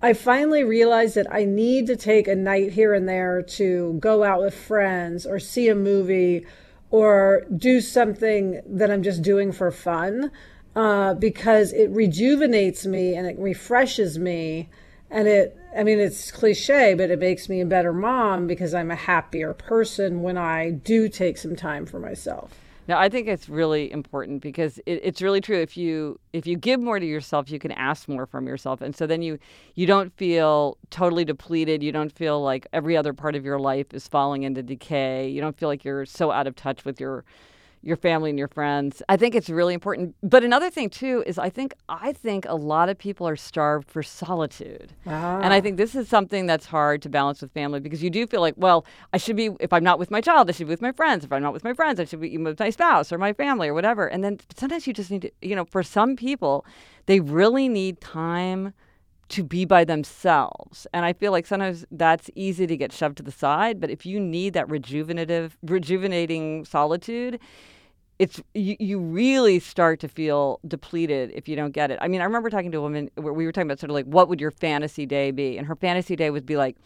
I 0.00 0.14
finally 0.14 0.64
realized 0.64 1.16
that 1.16 1.26
I 1.30 1.44
need 1.44 1.86
to 1.88 1.96
take 1.96 2.28
a 2.28 2.34
night 2.34 2.72
here 2.72 2.94
and 2.94 3.06
there 3.06 3.42
to 3.42 3.98
go 4.00 4.24
out 4.24 4.40
with 4.40 4.54
friends 4.54 5.26
or 5.26 5.38
see 5.38 5.68
a 5.68 5.74
movie 5.74 6.46
or 6.92 7.44
do 7.56 7.80
something 7.80 8.60
that 8.66 8.90
I'm 8.90 9.02
just 9.02 9.22
doing 9.22 9.50
for 9.50 9.72
fun 9.72 10.30
uh, 10.76 11.14
because 11.14 11.72
it 11.72 11.90
rejuvenates 11.90 12.86
me 12.86 13.14
and 13.14 13.26
it 13.26 13.36
refreshes 13.38 14.18
me. 14.18 14.68
And 15.10 15.26
it 15.26 15.58
i 15.76 15.82
mean 15.82 15.98
it's 15.98 16.30
cliche 16.30 16.94
but 16.94 17.10
it 17.10 17.18
makes 17.18 17.48
me 17.48 17.60
a 17.60 17.66
better 17.66 17.92
mom 17.92 18.46
because 18.46 18.74
i'm 18.74 18.90
a 18.90 18.96
happier 18.96 19.52
person 19.52 20.22
when 20.22 20.36
i 20.36 20.70
do 20.70 21.08
take 21.08 21.38
some 21.38 21.56
time 21.56 21.86
for 21.86 21.98
myself 21.98 22.61
Now, 22.88 22.98
I 22.98 23.08
think 23.08 23.28
it's 23.28 23.48
really 23.48 23.92
important 23.92 24.42
because 24.42 24.78
it, 24.86 25.00
it's 25.04 25.22
really 25.22 25.40
true. 25.40 25.60
If 25.60 25.76
you 25.76 26.18
if 26.32 26.46
you 26.46 26.56
give 26.56 26.80
more 26.80 26.98
to 26.98 27.06
yourself, 27.06 27.50
you 27.50 27.58
can 27.58 27.70
ask 27.72 28.08
more 28.08 28.26
from 28.26 28.46
yourself, 28.46 28.80
and 28.80 28.94
so 28.94 29.06
then 29.06 29.22
you 29.22 29.38
you 29.74 29.86
don't 29.86 30.12
feel 30.16 30.78
totally 30.90 31.24
depleted. 31.24 31.82
You 31.82 31.92
don't 31.92 32.10
feel 32.10 32.42
like 32.42 32.66
every 32.72 32.96
other 32.96 33.12
part 33.12 33.36
of 33.36 33.44
your 33.44 33.60
life 33.60 33.94
is 33.94 34.08
falling 34.08 34.42
into 34.42 34.62
decay. 34.62 35.28
You 35.28 35.40
don't 35.40 35.56
feel 35.56 35.68
like 35.68 35.84
you're 35.84 36.06
so 36.06 36.32
out 36.32 36.46
of 36.46 36.56
touch 36.56 36.84
with 36.84 37.00
your 37.00 37.24
your 37.82 37.96
family 37.96 38.30
and 38.30 38.38
your 38.38 38.48
friends. 38.48 39.02
I 39.08 39.16
think 39.16 39.34
it's 39.34 39.50
really 39.50 39.74
important. 39.74 40.14
But 40.22 40.44
another 40.44 40.70
thing 40.70 40.88
too 40.88 41.24
is 41.26 41.38
I 41.38 41.50
think 41.50 41.74
I 41.88 42.12
think 42.12 42.46
a 42.48 42.54
lot 42.54 42.88
of 42.88 42.96
people 42.96 43.26
are 43.28 43.36
starved 43.36 43.90
for 43.90 44.02
solitude. 44.02 44.94
And 45.04 45.52
I 45.52 45.58
ah. 45.58 45.60
think 45.60 45.76
this 45.76 45.94
is 45.94 46.08
something 46.08 46.46
that's 46.46 46.66
hard 46.66 47.02
to 47.02 47.08
balance 47.08 47.42
with 47.42 47.52
family 47.52 47.80
because 47.80 48.02
you 48.02 48.10
do 48.10 48.26
feel 48.26 48.40
like, 48.40 48.54
well, 48.56 48.86
I 49.12 49.16
should 49.18 49.36
be 49.36 49.50
if 49.60 49.72
I'm 49.72 49.84
not 49.84 49.98
with 49.98 50.10
my 50.10 50.20
child, 50.20 50.48
I 50.48 50.52
should 50.52 50.68
be 50.68 50.72
with 50.72 50.82
my 50.82 50.92
friends. 50.92 51.24
If 51.24 51.32
I'm 51.32 51.42
not 51.42 51.52
with 51.52 51.64
my 51.64 51.74
friends, 51.74 51.98
I 51.98 52.04
should 52.04 52.20
be 52.20 52.36
with 52.38 52.60
my 52.60 52.70
spouse 52.70 53.12
or 53.12 53.18
my 53.18 53.32
family 53.32 53.68
or 53.68 53.74
whatever. 53.74 54.06
And 54.06 54.22
then 54.22 54.38
sometimes 54.56 54.86
you 54.86 54.92
just 54.92 55.10
need 55.10 55.22
to, 55.22 55.30
you 55.42 55.56
know, 55.56 55.64
for 55.64 55.82
some 55.82 56.14
people, 56.16 56.64
they 57.06 57.20
really 57.20 57.68
need 57.68 58.00
time 58.00 58.74
to 59.32 59.42
be 59.42 59.64
by 59.64 59.82
themselves. 59.82 60.86
And 60.92 61.06
I 61.06 61.14
feel 61.14 61.32
like 61.32 61.46
sometimes 61.46 61.86
that's 61.90 62.30
easy 62.34 62.66
to 62.66 62.76
get 62.76 62.92
shoved 62.92 63.16
to 63.16 63.22
the 63.22 63.32
side, 63.32 63.80
but 63.80 63.88
if 63.88 64.04
you 64.04 64.20
need 64.20 64.52
that 64.52 64.68
rejuvenative 64.68 65.56
rejuvenating 65.62 66.66
solitude, 66.66 67.40
it's 68.18 68.40
you, 68.54 68.76
you 68.78 68.98
really 68.98 69.58
start 69.58 70.00
to 70.00 70.08
feel 70.08 70.60
depleted 70.66 71.32
if 71.34 71.48
you 71.48 71.56
don't 71.56 71.72
get 71.72 71.90
it. 71.90 71.98
I 72.00 72.08
mean, 72.08 72.20
I 72.20 72.24
remember 72.24 72.50
talking 72.50 72.70
to 72.72 72.78
a 72.78 72.82
woman 72.82 73.10
where 73.14 73.32
we 73.32 73.46
were 73.46 73.52
talking 73.52 73.68
about 73.68 73.80
sort 73.80 73.90
of 73.90 73.94
like 73.94 74.06
what 74.06 74.28
would 74.28 74.40
your 74.40 74.50
fantasy 74.50 75.06
day 75.06 75.30
be? 75.30 75.58
And 75.58 75.66
her 75.66 75.76
fantasy 75.76 76.16
day 76.16 76.30
would 76.30 76.46
be 76.46 76.56
like, 76.56 76.76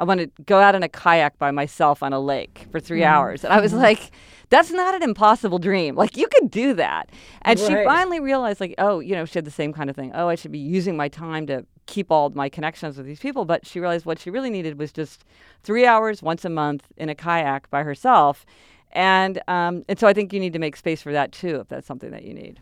I 0.00 0.04
want 0.04 0.20
to 0.20 0.42
go 0.44 0.60
out 0.60 0.74
in 0.74 0.82
a 0.82 0.88
kayak 0.88 1.38
by 1.38 1.50
myself 1.50 2.02
on 2.02 2.14
a 2.14 2.20
lake 2.20 2.66
for 2.72 2.80
three 2.80 3.02
mm. 3.02 3.06
hours. 3.06 3.44
And 3.44 3.52
I 3.52 3.60
was 3.60 3.72
mm-hmm. 3.72 3.82
like, 3.82 4.12
that's 4.48 4.70
not 4.70 4.94
an 4.94 5.02
impossible 5.02 5.58
dream. 5.58 5.94
Like, 5.94 6.16
you 6.16 6.26
could 6.26 6.50
do 6.50 6.72
that. 6.74 7.10
And 7.42 7.58
she 7.58 7.66
finally 7.84 8.18
realized, 8.18 8.60
like, 8.60 8.74
oh, 8.78 9.00
you 9.00 9.14
know, 9.14 9.26
she 9.26 9.34
had 9.34 9.44
the 9.44 9.50
same 9.50 9.74
kind 9.74 9.90
of 9.90 9.96
thing. 9.96 10.10
Oh, 10.14 10.28
I 10.28 10.36
should 10.36 10.52
be 10.52 10.58
using 10.58 10.96
my 10.96 11.08
time 11.08 11.46
to 11.48 11.66
keep 11.86 12.10
all 12.10 12.30
my 12.30 12.48
connections 12.48 12.96
with 12.96 13.04
these 13.04 13.20
people. 13.20 13.44
But 13.44 13.66
she 13.66 13.78
realized 13.78 14.06
what 14.06 14.18
she 14.18 14.30
really 14.30 14.50
needed 14.50 14.78
was 14.78 14.90
just 14.90 15.24
three 15.62 15.84
hours 15.84 16.22
once 16.22 16.46
a 16.46 16.50
month 16.50 16.86
in 16.96 17.10
a 17.10 17.14
kayak 17.14 17.68
by 17.68 17.82
herself. 17.82 18.46
And, 18.92 19.40
um, 19.48 19.84
and 19.88 19.98
so 19.98 20.06
I 20.06 20.12
think 20.12 20.32
you 20.32 20.40
need 20.40 20.52
to 20.52 20.58
make 20.58 20.76
space 20.76 21.02
for 21.02 21.12
that 21.12 21.32
too, 21.32 21.60
if 21.60 21.68
that's 21.68 21.86
something 21.86 22.10
that 22.10 22.24
you 22.24 22.34
need. 22.34 22.60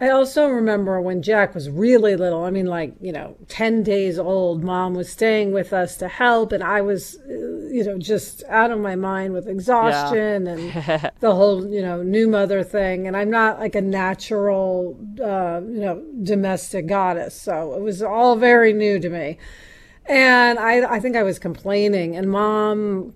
I 0.00 0.08
also 0.10 0.48
remember 0.48 1.00
when 1.00 1.22
Jack 1.22 1.54
was 1.54 1.70
really 1.70 2.16
little, 2.16 2.42
I 2.42 2.50
mean, 2.50 2.66
like, 2.66 2.94
you 3.00 3.12
know, 3.12 3.36
10 3.46 3.84
days 3.84 4.18
old, 4.18 4.64
mom 4.64 4.94
was 4.94 5.08
staying 5.08 5.52
with 5.52 5.72
us 5.72 5.96
to 5.98 6.08
help, 6.08 6.50
and 6.50 6.64
I 6.64 6.80
was, 6.80 7.16
uh, 7.20 7.32
you 7.32 7.84
know, 7.84 7.96
just 7.96 8.42
out 8.48 8.72
of 8.72 8.80
my 8.80 8.96
mind 8.96 9.32
with 9.34 9.46
exhaustion 9.46 10.46
yeah. 10.46 10.52
and 10.52 11.12
the 11.20 11.32
whole, 11.32 11.64
you 11.68 11.80
know, 11.80 12.02
new 12.02 12.26
mother 12.26 12.64
thing. 12.64 13.06
And 13.06 13.16
I'm 13.16 13.30
not 13.30 13.60
like 13.60 13.76
a 13.76 13.80
natural, 13.80 14.98
uh, 15.22 15.60
you 15.64 15.80
know, 15.80 16.04
domestic 16.24 16.88
goddess. 16.88 17.40
So 17.40 17.74
it 17.74 17.80
was 17.80 18.02
all 18.02 18.34
very 18.34 18.72
new 18.72 18.98
to 18.98 19.08
me. 19.08 19.38
And 20.06 20.58
I, 20.58 20.96
I 20.96 21.00
think 21.00 21.14
I 21.14 21.22
was 21.22 21.38
complaining, 21.38 22.16
and 22.16 22.28
mom 22.28 23.14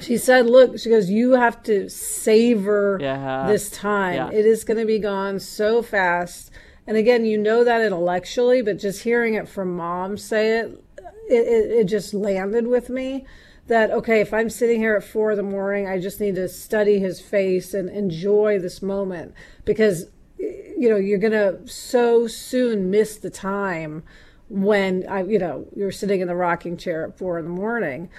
she 0.00 0.16
said, 0.16 0.46
Look, 0.46 0.78
she 0.78 0.90
goes, 0.90 1.10
You 1.10 1.32
have 1.32 1.62
to 1.64 1.88
savor 1.88 2.98
yeah. 3.00 3.46
this 3.46 3.70
time. 3.70 4.14
Yeah. 4.14 4.30
It 4.30 4.46
is 4.46 4.64
going 4.64 4.78
to 4.78 4.86
be 4.86 4.98
gone 4.98 5.40
so 5.40 5.82
fast. 5.82 6.50
And 6.86 6.96
again, 6.96 7.24
you 7.24 7.38
know 7.38 7.64
that 7.64 7.80
intellectually, 7.80 8.60
but 8.60 8.78
just 8.78 9.02
hearing 9.02 9.34
it 9.34 9.48
from 9.48 9.76
mom 9.76 10.18
say 10.18 10.58
it, 10.58 10.84
it, 11.28 11.46
it, 11.46 11.70
it 11.70 11.84
just 11.84 12.12
landed 12.12 12.66
with 12.66 12.90
me 12.90 13.24
that, 13.66 13.90
okay, 13.90 14.20
if 14.20 14.34
I'm 14.34 14.50
sitting 14.50 14.80
here 14.80 14.94
at 14.94 15.04
four 15.04 15.30
in 15.30 15.36
the 15.38 15.42
morning, 15.42 15.88
I 15.88 15.98
just 15.98 16.20
need 16.20 16.34
to 16.34 16.48
study 16.48 16.98
his 16.98 17.20
face 17.20 17.72
and 17.72 17.88
enjoy 17.88 18.58
this 18.58 18.82
moment 18.82 19.32
because, 19.64 20.08
you 20.38 20.90
know, 20.90 20.96
you're 20.96 21.18
going 21.18 21.32
to 21.32 21.66
so 21.66 22.26
soon 22.26 22.90
miss 22.90 23.16
the 23.16 23.30
time 23.30 24.02
when 24.50 25.06
I, 25.08 25.22
you 25.22 25.38
know, 25.38 25.66
you're 25.74 25.90
sitting 25.90 26.20
in 26.20 26.28
the 26.28 26.34
rocking 26.34 26.76
chair 26.76 27.06
at 27.06 27.16
four 27.16 27.38
in 27.38 27.46
the 27.46 27.50
morning. 27.50 28.10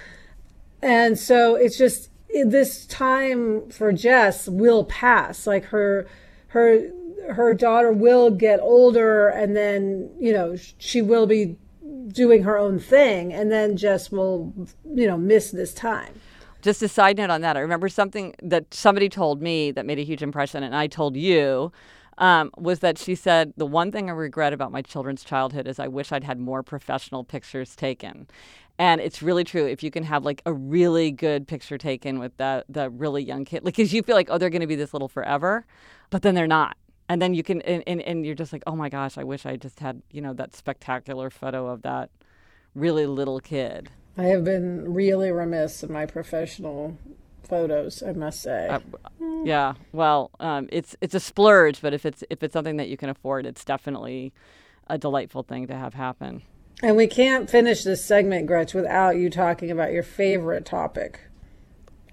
And 0.82 1.18
so 1.18 1.54
it's 1.54 1.78
just 1.78 2.10
this 2.44 2.86
time 2.86 3.68
for 3.70 3.92
Jess 3.92 4.48
will 4.48 4.84
pass. 4.84 5.46
Like 5.46 5.64
her, 5.66 6.06
her, 6.48 6.90
her 7.30 7.54
daughter 7.54 7.92
will 7.92 8.30
get 8.30 8.60
older, 8.60 9.28
and 9.28 9.56
then 9.56 10.10
you 10.18 10.32
know 10.32 10.56
she 10.78 11.02
will 11.02 11.26
be 11.26 11.56
doing 12.08 12.42
her 12.44 12.56
own 12.58 12.78
thing, 12.78 13.32
and 13.32 13.50
then 13.50 13.76
Jess 13.76 14.10
will, 14.10 14.52
you 14.94 15.06
know, 15.06 15.16
miss 15.16 15.50
this 15.50 15.74
time. 15.74 16.20
Just 16.62 16.82
a 16.82 16.88
side 16.88 17.16
note 17.16 17.30
on 17.30 17.40
that, 17.42 17.56
I 17.56 17.60
remember 17.60 17.88
something 17.88 18.34
that 18.42 18.72
somebody 18.72 19.08
told 19.08 19.42
me 19.42 19.70
that 19.72 19.86
made 19.86 19.98
a 19.98 20.04
huge 20.04 20.22
impression, 20.22 20.62
and 20.62 20.74
I 20.74 20.86
told 20.86 21.16
you. 21.16 21.72
Um, 22.18 22.50
was 22.56 22.78
that 22.78 22.96
she 22.96 23.14
said 23.14 23.52
the 23.58 23.66
one 23.66 23.92
thing 23.92 24.08
I 24.08 24.14
regret 24.14 24.54
about 24.54 24.72
my 24.72 24.80
children's 24.80 25.22
childhood 25.22 25.68
is 25.68 25.78
I 25.78 25.86
wish 25.86 26.12
I'd 26.12 26.24
had 26.24 26.40
more 26.40 26.62
professional 26.62 27.24
pictures 27.24 27.76
taken. 27.76 28.26
And 28.78 29.00
it's 29.00 29.22
really 29.22 29.44
true. 29.44 29.66
If 29.66 29.82
you 29.82 29.90
can 29.90 30.02
have 30.04 30.24
like 30.24 30.42
a 30.44 30.52
really 30.52 31.10
good 31.10 31.48
picture 31.48 31.78
taken 31.78 32.18
with 32.18 32.36
the 32.36 32.64
the 32.68 32.90
really 32.90 33.22
young 33.22 33.44
kid, 33.44 33.64
like, 33.64 33.76
because 33.76 33.92
you 33.92 34.02
feel 34.02 34.16
like, 34.16 34.28
oh, 34.30 34.38
they're 34.38 34.50
going 34.50 34.60
to 34.60 34.66
be 34.66 34.74
this 34.76 34.92
little 34.92 35.08
forever, 35.08 35.66
but 36.10 36.22
then 36.22 36.34
they're 36.34 36.46
not. 36.46 36.76
And 37.08 37.22
then 37.22 37.34
you 37.34 37.42
can, 37.42 37.62
and, 37.62 37.84
and, 37.86 38.02
and 38.02 38.26
you're 38.26 38.34
just 38.34 38.52
like, 38.52 38.64
oh 38.66 38.74
my 38.74 38.88
gosh, 38.88 39.16
I 39.16 39.22
wish 39.22 39.46
I 39.46 39.56
just 39.56 39.78
had, 39.78 40.02
you 40.10 40.20
know, 40.20 40.34
that 40.34 40.56
spectacular 40.56 41.30
photo 41.30 41.68
of 41.68 41.82
that 41.82 42.10
really 42.74 43.06
little 43.06 43.38
kid. 43.38 43.90
I 44.18 44.24
have 44.24 44.44
been 44.44 44.92
really 44.92 45.30
remiss 45.30 45.82
in 45.82 45.92
my 45.92 46.04
professional 46.04 46.98
photos, 47.44 48.02
I 48.02 48.12
must 48.12 48.42
say. 48.42 48.66
Uh, 48.68 48.80
yeah, 49.44 49.74
well, 49.92 50.30
um, 50.40 50.68
it's 50.72 50.96
it's 51.00 51.14
a 51.14 51.20
splurge, 51.20 51.80
but 51.80 51.94
if 51.94 52.04
it's 52.04 52.24
if 52.28 52.42
it's 52.42 52.52
something 52.52 52.76
that 52.78 52.88
you 52.88 52.96
can 52.96 53.08
afford, 53.08 53.46
it's 53.46 53.64
definitely 53.64 54.32
a 54.88 54.98
delightful 54.98 55.42
thing 55.42 55.66
to 55.68 55.76
have 55.76 55.94
happen. 55.94 56.42
And 56.82 56.96
we 56.96 57.06
can't 57.06 57.48
finish 57.48 57.84
this 57.84 58.04
segment, 58.04 58.46
Gretch, 58.46 58.74
without 58.74 59.16
you 59.16 59.30
talking 59.30 59.70
about 59.70 59.92
your 59.92 60.02
favorite 60.02 60.66
topic 60.66 61.20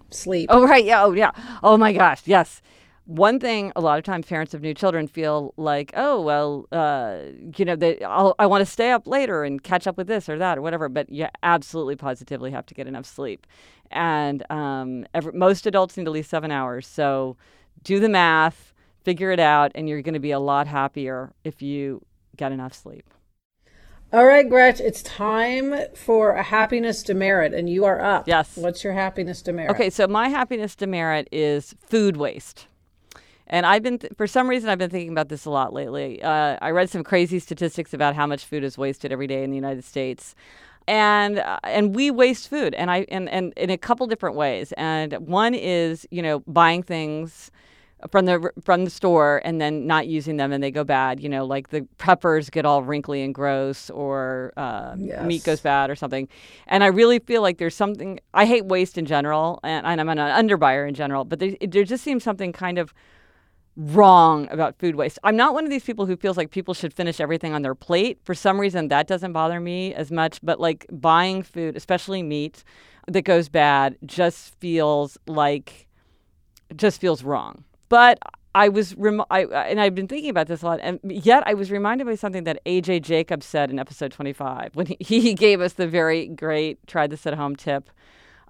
sleep. 0.10 0.50
Oh, 0.52 0.66
right. 0.66 0.86
Yeah. 0.86 1.04
Oh, 1.04 1.12
yeah. 1.12 1.32
Oh, 1.62 1.76
my 1.76 1.92
gosh. 1.92 2.22
Yes. 2.26 2.62
One 3.06 3.38
thing 3.38 3.74
a 3.76 3.82
lot 3.82 3.98
of 3.98 4.06
times 4.06 4.26
parents 4.26 4.54
of 4.54 4.62
new 4.62 4.74
children 4.74 5.08
feel 5.08 5.54
like, 5.58 5.92
oh, 5.96 6.22
well, 6.22 6.68
uh, 6.72 7.18
you 7.58 7.66
know, 7.66 7.76
they, 7.76 8.02
I'll, 8.02 8.34
I 8.40 8.46
want 8.46 8.62
to 8.62 8.66
stay 8.66 8.92
up 8.92 9.06
later 9.06 9.44
and 9.44 9.62
catch 9.62 9.88
up 9.88 9.98
with 9.98 10.08
this 10.08 10.30
or 10.30 10.38
that 10.38 10.58
or 10.58 10.62
whatever. 10.62 10.88
But 10.88 11.10
you 11.10 11.28
absolutely 11.44 11.98
positively 11.98 12.52
have 12.52 12.66
to 12.68 12.74
get 12.74 12.88
enough 12.88 13.06
sleep. 13.06 13.46
And 13.92 14.50
um, 14.50 15.06
every, 15.14 15.34
most 15.34 15.66
adults 15.68 15.98
need 15.98 16.08
at 16.08 16.14
least 16.14 16.30
seven 16.30 16.52
hours. 16.52 16.88
So 16.88 17.36
do 17.84 18.00
the 18.00 18.08
math, 18.08 18.74
figure 19.04 19.32
it 19.32 19.40
out, 19.42 19.74
and 19.76 19.90
you're 19.90 20.02
going 20.02 20.14
to 20.14 20.22
be 20.22 20.32
a 20.32 20.40
lot 20.40 20.68
happier 20.68 21.34
if 21.44 21.62
you 21.62 22.06
get 22.38 22.54
enough 22.54 22.74
sleep. 22.74 23.10
All 24.14 24.28
right, 24.28 24.48
Gretch, 24.48 24.80
it's 24.80 25.02
time 25.02 25.74
for 25.96 26.34
a 26.34 26.44
happiness 26.44 27.02
demerit, 27.02 27.52
and 27.52 27.68
you 27.68 27.84
are 27.86 28.00
up. 28.00 28.28
Yes. 28.28 28.56
What's 28.56 28.84
your 28.84 28.94
happiness 28.94 29.42
demerit? 29.42 29.72
Okay, 29.72 29.90
so 29.90 30.06
my 30.06 30.30
happiness 30.30 30.76
demerit 30.76 31.28
is 31.32 31.74
food 31.88 32.16
waste. 32.16 32.68
And 33.48 33.66
I've 33.66 33.82
been, 33.82 33.98
th- 33.98 34.14
for 34.16 34.28
some 34.28 34.48
reason, 34.48 34.70
I've 34.70 34.78
been 34.78 34.92
thinking 34.92 35.12
about 35.12 35.30
this 35.30 35.46
a 35.46 35.50
lot 35.50 35.74
lately. 35.74 36.22
Uh, 36.22 36.60
I 36.62 36.70
read 36.70 36.92
some 36.92 37.04
crazy 37.04 37.40
statistics 37.40 37.92
about 37.92 38.14
how 38.14 38.28
much 38.28 38.46
food 38.46 38.64
is 38.64 38.78
wasted 38.78 39.12
every 39.12 39.26
day 39.26 39.44
in 39.44 39.50
the 39.50 39.56
United 39.56 39.84
States. 39.84 40.36
And 40.88 41.40
uh, 41.40 41.58
and 41.64 41.96
we 41.96 42.12
waste 42.12 42.50
food, 42.50 42.76
and 42.76 42.92
I 42.92 43.08
and, 43.10 43.28
and 43.30 43.52
in 43.58 43.70
a 43.72 43.78
couple 43.78 44.06
different 44.06 44.36
ways. 44.36 44.74
And 44.74 45.14
one 45.26 45.56
is, 45.56 46.06
you 46.12 46.22
know, 46.22 46.42
buying 46.42 46.84
things 46.84 47.50
from 48.12 48.26
the 48.26 48.52
from 48.64 48.86
the 48.86 48.90
store 48.90 49.42
and 49.44 49.60
then 49.60 49.88
not 49.88 50.08
using 50.08 50.38
them 50.38 50.52
and 50.52 50.64
they 50.64 50.72
go 50.72 50.84
bad. 50.84 51.20
You 51.20 51.30
know, 51.30 51.46
like 51.46 51.70
the 51.70 51.88
peppers 51.98 52.50
get 52.50 52.66
all 52.66 52.84
wrinkly 52.84 53.22
and 53.24 53.34
gross, 53.34 53.90
or 53.90 54.54
uh, 54.58 54.96
yes. 54.98 55.26
meat 55.26 55.44
goes 55.44 55.62
bad, 55.62 55.90
or 55.90 55.96
something. 55.96 56.28
And 56.68 56.84
I 56.84 56.88
really 56.88 57.20
feel 57.20 57.42
like 57.42 57.58
there's 57.58 57.76
something. 57.76 58.20
I 58.34 58.46
hate 58.46 58.66
waste 58.66 58.98
in 58.98 59.06
general, 59.06 59.60
and, 59.64 59.86
and 59.86 60.02
I'm 60.02 60.10
an 60.10 60.18
underbuyer 60.18 60.88
in 60.88 60.94
general, 60.94 61.26
but 61.26 61.40
there, 61.40 61.56
there 61.62 61.84
just 61.84 62.04
seems 62.04 62.24
something 62.24 62.52
kind 62.52 62.78
of 62.78 62.94
wrong 63.76 64.48
about 64.52 64.78
food 64.78 64.96
waste. 64.96 65.18
I'm 65.24 65.36
not 65.36 65.54
one 65.54 65.64
of 65.64 65.70
these 65.70 65.84
people 65.84 66.06
who 66.06 66.16
feels 66.16 66.38
like 66.38 66.52
people 66.52 66.74
should 66.74 66.94
finish 66.94 67.20
everything 67.20 67.54
on 67.54 67.64
their 67.64 67.76
plate. 67.76 68.20
For 68.24 68.36
some 68.36 68.60
reason, 68.60 68.90
that 68.90 69.08
doesn't 69.08 69.34
bother 69.34 69.60
me 69.60 69.94
as 69.96 70.12
much. 70.12 70.40
But 70.44 70.60
like 70.60 70.86
buying 70.92 71.44
food, 71.44 71.76
especially 71.76 72.22
meat 72.22 72.64
that 73.08 73.24
goes 73.24 73.50
bad, 73.50 73.98
just 74.06 74.54
feels 74.60 75.18
like 75.28 75.88
just 76.76 77.02
feels 77.02 77.24
wrong. 77.24 77.64
But 77.90 78.20
I 78.56 78.70
was, 78.70 78.96
rem- 78.96 79.24
I, 79.32 79.46
and 79.46 79.82
I've 79.82 79.96
been 79.96 80.08
thinking 80.08 80.30
about 80.30 80.48
this 80.48 80.62
a 80.62 80.66
lot, 80.66 80.80
and 80.82 81.00
yet 81.04 81.44
I 81.46 81.54
was 81.54 81.72
reminded 81.72 82.06
by 82.06 82.16
something 82.16 82.44
that 82.44 82.64
AJ 82.66 83.02
Jacobs 83.02 83.46
said 83.46 83.72
in 83.72 83.80
episode 83.80 84.12
25 84.12 84.76
when 84.76 84.86
he, 84.86 84.98
he 85.00 85.34
gave 85.34 85.60
us 85.62 85.74
the 85.74 85.88
very 85.88 86.28
great 86.28 86.86
try 86.88 87.08
this 87.08 87.26
at 87.26 87.34
home 87.34 87.56
tip 87.56 87.90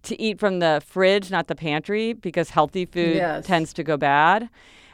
to 0.03 0.21
eat 0.21 0.39
from 0.39 0.59
the 0.59 0.81
fridge, 0.85 1.31
not 1.31 1.47
the 1.47 1.55
pantry, 1.55 2.13
because 2.13 2.49
healthy 2.49 2.85
food 2.85 3.15
yes. 3.15 3.45
tends 3.45 3.71
to 3.73 3.83
go 3.83 3.95
bad. 3.95 4.49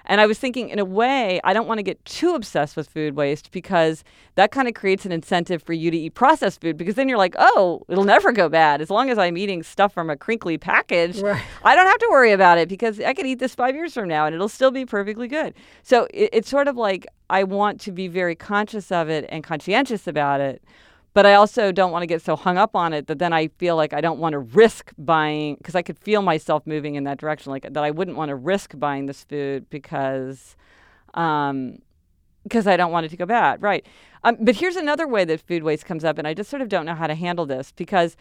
And 0.09 0.19
I 0.19 0.25
was 0.25 0.39
thinking, 0.39 0.69
in 0.69 0.79
a 0.79 0.85
way, 0.85 1.39
I 1.43 1.53
don't 1.53 1.67
want 1.67 1.77
to 1.77 1.83
get 1.83 2.03
too 2.03 2.33
obsessed 2.33 2.75
with 2.75 2.89
food 2.89 3.15
waste 3.15 3.51
because 3.51 4.03
that 4.33 4.51
kind 4.51 4.67
of 4.67 4.73
creates 4.73 5.05
an 5.05 5.11
incentive 5.11 5.61
for 5.61 5.73
you 5.73 5.91
to 5.91 5.97
eat 5.97 6.15
processed 6.15 6.61
food 6.61 6.77
because 6.77 6.95
then 6.95 7.07
you're 7.07 7.19
like, 7.19 7.35
oh, 7.37 7.83
it'll 7.87 8.03
never 8.03 8.31
go 8.31 8.49
bad. 8.49 8.81
As 8.81 8.89
long 8.89 9.11
as 9.11 9.19
I'm 9.19 9.37
eating 9.37 9.61
stuff 9.61 9.93
from 9.93 10.09
a 10.09 10.17
crinkly 10.17 10.57
package, 10.57 11.21
right. 11.21 11.41
I 11.63 11.75
don't 11.75 11.85
have 11.85 11.99
to 11.99 12.07
worry 12.09 12.31
about 12.31 12.57
it 12.57 12.67
because 12.67 12.99
I 12.99 13.13
can 13.13 13.27
eat 13.27 13.37
this 13.37 13.53
five 13.53 13.75
years 13.75 13.93
from 13.93 14.07
now 14.07 14.25
and 14.25 14.33
it'll 14.33 14.49
still 14.49 14.71
be 14.71 14.83
perfectly 14.83 15.27
good. 15.27 15.53
So 15.83 16.07
it, 16.11 16.31
it's 16.33 16.49
sort 16.49 16.67
of 16.67 16.75
like 16.75 17.05
I 17.29 17.43
want 17.43 17.79
to 17.81 17.91
be 17.91 18.07
very 18.07 18.33
conscious 18.33 18.91
of 18.91 19.09
it 19.09 19.27
and 19.29 19.43
conscientious 19.43 20.07
about 20.07 20.41
it 20.41 20.63
but 21.19 21.25
I 21.25 21.33
also 21.33 21.73
don't 21.73 21.91
want 21.91 22.03
to 22.03 22.07
get 22.07 22.21
so 22.21 22.37
hung 22.37 22.57
up 22.57 22.77
on 22.77 22.93
it 22.93 23.07
that 23.07 23.19
then 23.19 23.33
I 23.33 23.49
feel 23.57 23.75
like 23.75 23.91
I 23.91 23.99
don't 23.99 24.19
want 24.19 24.31
to 24.31 24.39
risk 24.39 24.93
buying 24.97 25.55
because 25.55 25.75
I 25.75 25.81
could 25.81 25.99
feel 25.99 26.21
myself 26.21 26.65
moving 26.65 26.95
in 26.95 27.03
that 27.03 27.17
direction, 27.17 27.51
like 27.51 27.63
that 27.63 27.83
I 27.83 27.91
wouldn't 27.91 28.15
want 28.15 28.29
to 28.29 28.35
risk 28.35 28.79
buying 28.79 29.05
this 29.05 29.25
food 29.25 29.69
because, 29.69 30.55
um, 31.15 31.79
because 32.43 32.67
I 32.67 32.77
don't 32.77 32.93
want 32.93 33.05
it 33.05 33.09
to 33.09 33.17
go 33.17 33.25
bad, 33.25 33.61
right? 33.61 33.85
Um, 34.23 34.37
but 34.39 34.55
here's 34.55 34.77
another 34.77 35.09
way 35.09 35.25
that 35.25 35.41
food 35.41 35.63
waste 35.63 35.85
comes 35.85 36.05
up, 36.05 36.17
and 36.19 36.25
I 36.25 36.33
just 36.33 36.49
sort 36.49 36.61
of 36.61 36.69
don't 36.69 36.85
know 36.85 36.95
how 36.95 37.07
to 37.07 37.15
handle 37.15 37.45
this 37.45 37.73
because 37.75 38.15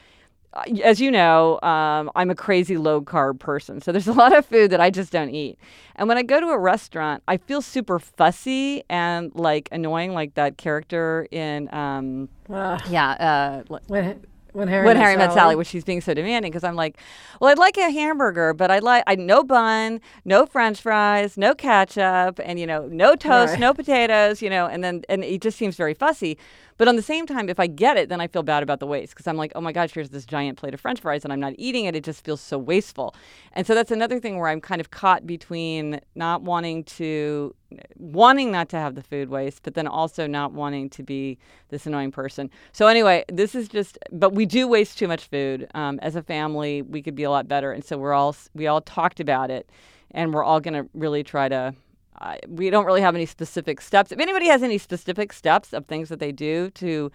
as 0.82 1.00
you 1.00 1.10
know, 1.10 1.60
um, 1.62 2.10
I'm 2.14 2.30
a 2.30 2.34
crazy 2.34 2.76
low 2.76 3.00
carb 3.00 3.38
person. 3.38 3.80
So 3.80 3.92
there's 3.92 4.08
a 4.08 4.12
lot 4.12 4.36
of 4.36 4.46
food 4.46 4.70
that 4.70 4.80
I 4.80 4.90
just 4.90 5.12
don't 5.12 5.30
eat. 5.30 5.58
And 5.96 6.08
when 6.08 6.18
I 6.18 6.22
go 6.22 6.40
to 6.40 6.48
a 6.48 6.58
restaurant, 6.58 7.22
I 7.28 7.36
feel 7.36 7.60
super 7.62 7.98
fussy 7.98 8.82
and 8.88 9.34
like 9.34 9.68
annoying, 9.72 10.12
like 10.12 10.34
that 10.34 10.58
character 10.58 11.26
in, 11.30 11.72
um, 11.74 12.28
uh, 12.48 12.78
yeah, 12.88 13.10
uh, 13.12 13.62
when, 13.88 14.20
when 14.52 14.68
Harry, 14.68 14.86
when 14.86 14.96
met, 14.96 15.02
Harry 15.02 15.14
Sally. 15.14 15.26
met 15.28 15.34
Sally, 15.34 15.56
where 15.56 15.64
she's 15.64 15.84
being 15.84 16.00
so 16.00 16.14
demanding, 16.14 16.50
because 16.50 16.64
I'm 16.64 16.74
like, 16.74 16.98
well, 17.40 17.50
I'd 17.50 17.58
like 17.58 17.76
a 17.76 17.90
hamburger, 17.90 18.54
but 18.54 18.70
I'd 18.70 18.82
like 18.82 19.04
I 19.06 19.14
no 19.14 19.44
bun, 19.44 20.00
no 20.24 20.46
French 20.46 20.80
fries, 20.80 21.36
no 21.36 21.54
ketchup, 21.54 22.40
and 22.42 22.58
you 22.58 22.66
know, 22.66 22.88
no 22.90 23.14
toast, 23.14 23.52
right. 23.52 23.60
no 23.60 23.74
potatoes, 23.74 24.42
you 24.42 24.50
know, 24.50 24.66
and 24.66 24.82
then 24.82 25.02
and 25.08 25.22
it 25.22 25.42
just 25.42 25.58
seems 25.58 25.76
very 25.76 25.94
fussy. 25.94 26.38
But 26.78 26.86
on 26.86 26.94
the 26.94 27.02
same 27.02 27.26
time, 27.26 27.48
if 27.48 27.58
I 27.58 27.66
get 27.66 27.96
it, 27.96 28.08
then 28.08 28.20
I 28.20 28.28
feel 28.28 28.44
bad 28.44 28.62
about 28.62 28.78
the 28.78 28.86
waste 28.86 29.12
because 29.12 29.26
I'm 29.26 29.36
like, 29.36 29.50
oh 29.56 29.60
my 29.60 29.72
gosh, 29.72 29.92
here's 29.92 30.10
this 30.10 30.24
giant 30.24 30.58
plate 30.58 30.74
of 30.74 30.80
french 30.80 31.00
fries 31.00 31.24
and 31.24 31.32
I'm 31.32 31.40
not 31.40 31.54
eating 31.58 31.84
it. 31.86 31.96
It 31.96 32.04
just 32.04 32.24
feels 32.24 32.40
so 32.40 32.56
wasteful. 32.56 33.14
And 33.52 33.66
so 33.66 33.74
that's 33.74 33.90
another 33.90 34.20
thing 34.20 34.38
where 34.38 34.48
I'm 34.48 34.60
kind 34.60 34.80
of 34.80 34.92
caught 34.92 35.26
between 35.26 36.00
not 36.14 36.42
wanting 36.42 36.84
to, 36.84 37.54
wanting 37.96 38.52
not 38.52 38.68
to 38.70 38.76
have 38.76 38.94
the 38.94 39.02
food 39.02 39.28
waste, 39.28 39.64
but 39.64 39.74
then 39.74 39.88
also 39.88 40.28
not 40.28 40.52
wanting 40.52 40.88
to 40.90 41.02
be 41.02 41.36
this 41.68 41.84
annoying 41.84 42.12
person. 42.12 42.48
So 42.70 42.86
anyway, 42.86 43.24
this 43.28 43.56
is 43.56 43.68
just, 43.68 43.98
but 44.12 44.32
we 44.32 44.46
do 44.46 44.68
waste 44.68 44.98
too 44.98 45.08
much 45.08 45.26
food. 45.26 45.68
Um, 45.74 45.98
as 46.00 46.14
a 46.14 46.22
family, 46.22 46.82
we 46.82 47.02
could 47.02 47.16
be 47.16 47.24
a 47.24 47.30
lot 47.30 47.48
better. 47.48 47.72
And 47.72 47.84
so 47.84 47.98
we're 47.98 48.14
all, 48.14 48.36
we 48.54 48.68
all 48.68 48.80
talked 48.80 49.18
about 49.18 49.50
it 49.50 49.68
and 50.12 50.32
we're 50.32 50.44
all 50.44 50.60
going 50.60 50.74
to 50.74 50.88
really 50.94 51.24
try 51.24 51.48
to 51.48 51.74
I, 52.20 52.38
we 52.48 52.70
don't 52.70 52.84
really 52.84 53.00
have 53.00 53.14
any 53.14 53.26
specific 53.26 53.80
steps. 53.80 54.12
If 54.12 54.18
anybody 54.18 54.48
has 54.48 54.62
any 54.62 54.78
specific 54.78 55.32
steps 55.32 55.72
of 55.72 55.86
things 55.86 56.08
that 56.08 56.18
they 56.18 56.32
do 56.32 56.70
to 56.70 57.10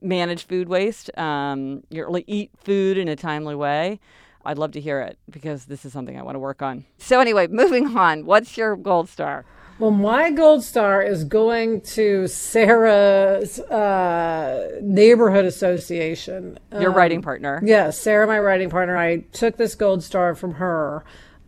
manage 0.00 0.46
food 0.46 0.68
waste, 0.68 1.16
um, 1.18 1.82
you 1.90 2.08
like 2.08 2.24
eat 2.26 2.50
food 2.56 2.98
in 2.98 3.08
a 3.08 3.16
timely 3.16 3.54
way, 3.54 4.00
I'd 4.44 4.58
love 4.58 4.72
to 4.72 4.80
hear 4.80 5.00
it 5.00 5.18
because 5.30 5.66
this 5.66 5.84
is 5.84 5.92
something 5.92 6.18
I 6.18 6.22
want 6.22 6.34
to 6.34 6.40
work 6.40 6.62
on. 6.62 6.84
So 6.98 7.20
anyway, 7.20 7.46
moving 7.50 7.96
on. 7.96 8.24
What's 8.24 8.56
your 8.56 8.76
gold 8.76 9.08
star? 9.08 9.44
Well, 9.78 9.92
my 9.92 10.32
gold 10.32 10.64
star 10.64 11.02
is 11.02 11.22
going 11.22 11.82
to 11.82 12.26
Sarah's 12.26 13.60
uh, 13.60 14.80
neighborhood 14.82 15.44
association. 15.44 16.58
Your 16.72 16.90
um, 16.90 16.96
writing 16.96 17.22
partner. 17.22 17.60
Yes, 17.62 17.68
yeah, 17.68 17.90
Sarah, 17.90 18.26
my 18.26 18.40
writing 18.40 18.70
partner. 18.70 18.96
I 18.96 19.18
took 19.32 19.56
this 19.56 19.76
gold 19.76 20.02
star 20.02 20.34
from 20.34 20.54
her. 20.54 21.04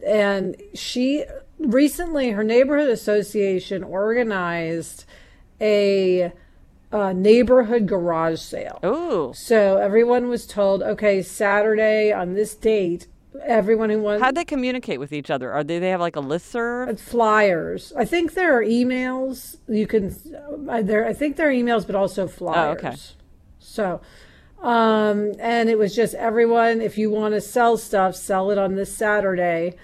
And 0.07 0.57
she 0.75 1.25
recently, 1.61 2.31
her 2.31 2.45
neighborhood 2.45 2.89
association 2.89 3.85
organized 3.85 5.05
a, 5.61 6.33
a 6.93 7.15
neighborhood 7.15 7.87
garage 7.87 8.41
sale. 8.41 8.81
Oh. 8.83 9.33
So 9.33 9.77
everyone 9.77 10.29
was 10.29 10.47
told, 10.47 10.83
okay, 10.83 11.23
Saturday 11.23 12.13
on 12.13 12.35
this 12.35 12.55
date, 12.55 13.07
everyone 13.45 13.91
who 13.91 14.01
wants. 14.01 14.23
How'd 14.23 14.35
they 14.35 14.45
communicate 14.45 14.99
with 14.99 15.13
each 15.13 15.31
other? 15.31 15.53
Are 15.53 15.63
they 15.63 15.79
they 15.79 15.91
have 15.91 16.01
like 16.01 16.17
a 16.17 16.21
list 16.21 16.47
serve? 16.51 17.01
Flyers. 17.01 17.93
I 17.97 18.05
think 18.05 18.35
there 18.35 18.57
are 18.59 18.65
emails. 18.65 19.59
You 19.69 19.87
can. 19.87 20.17
Uh, 20.69 20.83
there. 20.83 21.07
I 21.07 21.13
think 21.13 21.37
there 21.37 21.49
are 21.49 21.53
emails, 21.53 21.87
but 21.87 21.95
also 21.95 22.27
flyers. 22.27 22.81
Oh, 22.83 22.89
okay. 22.89 22.97
So, 23.59 24.01
um, 24.63 25.33
and 25.39 25.69
it 25.69 25.79
was 25.79 25.95
just 25.95 26.15
everyone. 26.15 26.81
If 26.81 26.99
you 26.99 27.11
want 27.11 27.35
to 27.35 27.41
sell 27.41 27.77
stuff, 27.77 28.17
sell 28.17 28.51
it 28.51 28.59
on 28.59 28.75
this 28.75 28.95
Saturday. 28.95 29.77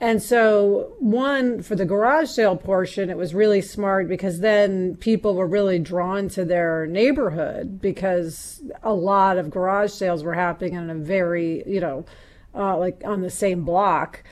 And 0.00 0.22
so, 0.22 0.94
one 1.00 1.60
for 1.60 1.74
the 1.74 1.84
garage 1.84 2.28
sale 2.28 2.56
portion, 2.56 3.10
it 3.10 3.16
was 3.16 3.34
really 3.34 3.60
smart 3.60 4.08
because 4.08 4.38
then 4.38 4.94
people 4.96 5.34
were 5.34 5.46
really 5.46 5.80
drawn 5.80 6.28
to 6.30 6.44
their 6.44 6.86
neighborhood 6.86 7.80
because 7.80 8.62
a 8.84 8.92
lot 8.92 9.38
of 9.38 9.50
garage 9.50 9.90
sales 9.90 10.22
were 10.22 10.34
happening 10.34 10.74
in 10.74 10.88
a 10.88 10.94
very, 10.94 11.64
you 11.66 11.80
know, 11.80 12.04
uh, 12.54 12.78
like 12.78 13.02
on 13.04 13.22
the 13.22 13.30
same 13.30 13.64
block. 13.64 14.22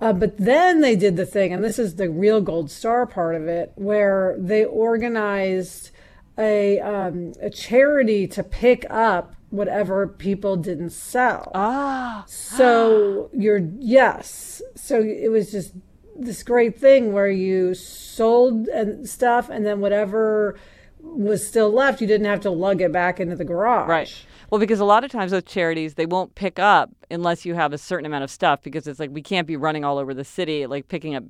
Uh, 0.00 0.12
but 0.12 0.36
then 0.36 0.80
they 0.80 0.96
did 0.96 1.16
the 1.16 1.24
thing, 1.24 1.52
and 1.52 1.62
this 1.62 1.78
is 1.78 1.94
the 1.94 2.10
real 2.10 2.40
gold 2.40 2.68
star 2.68 3.06
part 3.06 3.36
of 3.36 3.46
it, 3.46 3.72
where 3.76 4.34
they 4.36 4.64
organized 4.64 5.92
a 6.36 6.80
um, 6.80 7.32
a 7.40 7.48
charity 7.48 8.26
to 8.26 8.42
pick 8.42 8.84
up 8.90 9.36
whatever 9.54 10.06
people 10.06 10.56
didn't 10.56 10.90
sell. 10.90 11.50
Ah. 11.54 12.24
So 12.26 13.30
you're 13.32 13.62
yes. 13.78 14.60
So 14.74 15.00
it 15.00 15.30
was 15.30 15.50
just 15.50 15.72
this 16.16 16.42
great 16.42 16.78
thing 16.78 17.12
where 17.12 17.30
you 17.30 17.74
sold 17.74 18.68
and 18.68 19.08
stuff, 19.08 19.48
and 19.48 19.64
then 19.64 19.80
whatever 19.80 20.58
was 21.00 21.46
still 21.46 21.70
left, 21.70 22.00
you 22.00 22.06
didn't 22.06 22.26
have 22.26 22.40
to 22.40 22.50
lug 22.50 22.80
it 22.80 22.92
back 22.92 23.20
into 23.20 23.36
the 23.36 23.44
garage. 23.44 23.88
Right. 23.88 24.26
Well, 24.50 24.58
because 24.58 24.80
a 24.80 24.84
lot 24.84 25.04
of 25.04 25.10
times 25.10 25.32
with 25.32 25.46
charities, 25.46 25.94
they 25.94 26.06
won't 26.06 26.34
pick 26.34 26.58
up 26.58 26.90
unless 27.10 27.44
you 27.44 27.54
have 27.54 27.72
a 27.72 27.78
certain 27.78 28.06
amount 28.06 28.24
of 28.24 28.30
stuff 28.30 28.62
because 28.62 28.86
it's 28.86 29.00
like 29.00 29.10
we 29.10 29.22
can't 29.22 29.46
be 29.46 29.56
running 29.56 29.84
all 29.84 29.98
over 29.98 30.14
the 30.14 30.24
city, 30.24 30.66
like 30.66 30.88
picking 30.88 31.14
up 31.14 31.24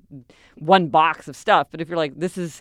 one 0.57 0.89
box 0.89 1.29
of 1.29 1.37
stuff. 1.37 1.69
But 1.71 1.81
if 1.81 1.89
you're 1.89 1.97
like, 1.97 2.19
this 2.19 2.37
is 2.37 2.61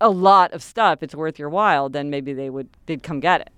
a 0.00 0.10
lot 0.10 0.52
of 0.52 0.62
stuff, 0.62 1.02
it's 1.02 1.14
worth 1.14 1.38
your 1.38 1.48
while, 1.48 1.88
then 1.88 2.10
maybe 2.10 2.32
they 2.32 2.50
would, 2.50 2.68
they'd 2.86 3.02
come 3.02 3.20
get 3.20 3.40
it. 3.40 3.50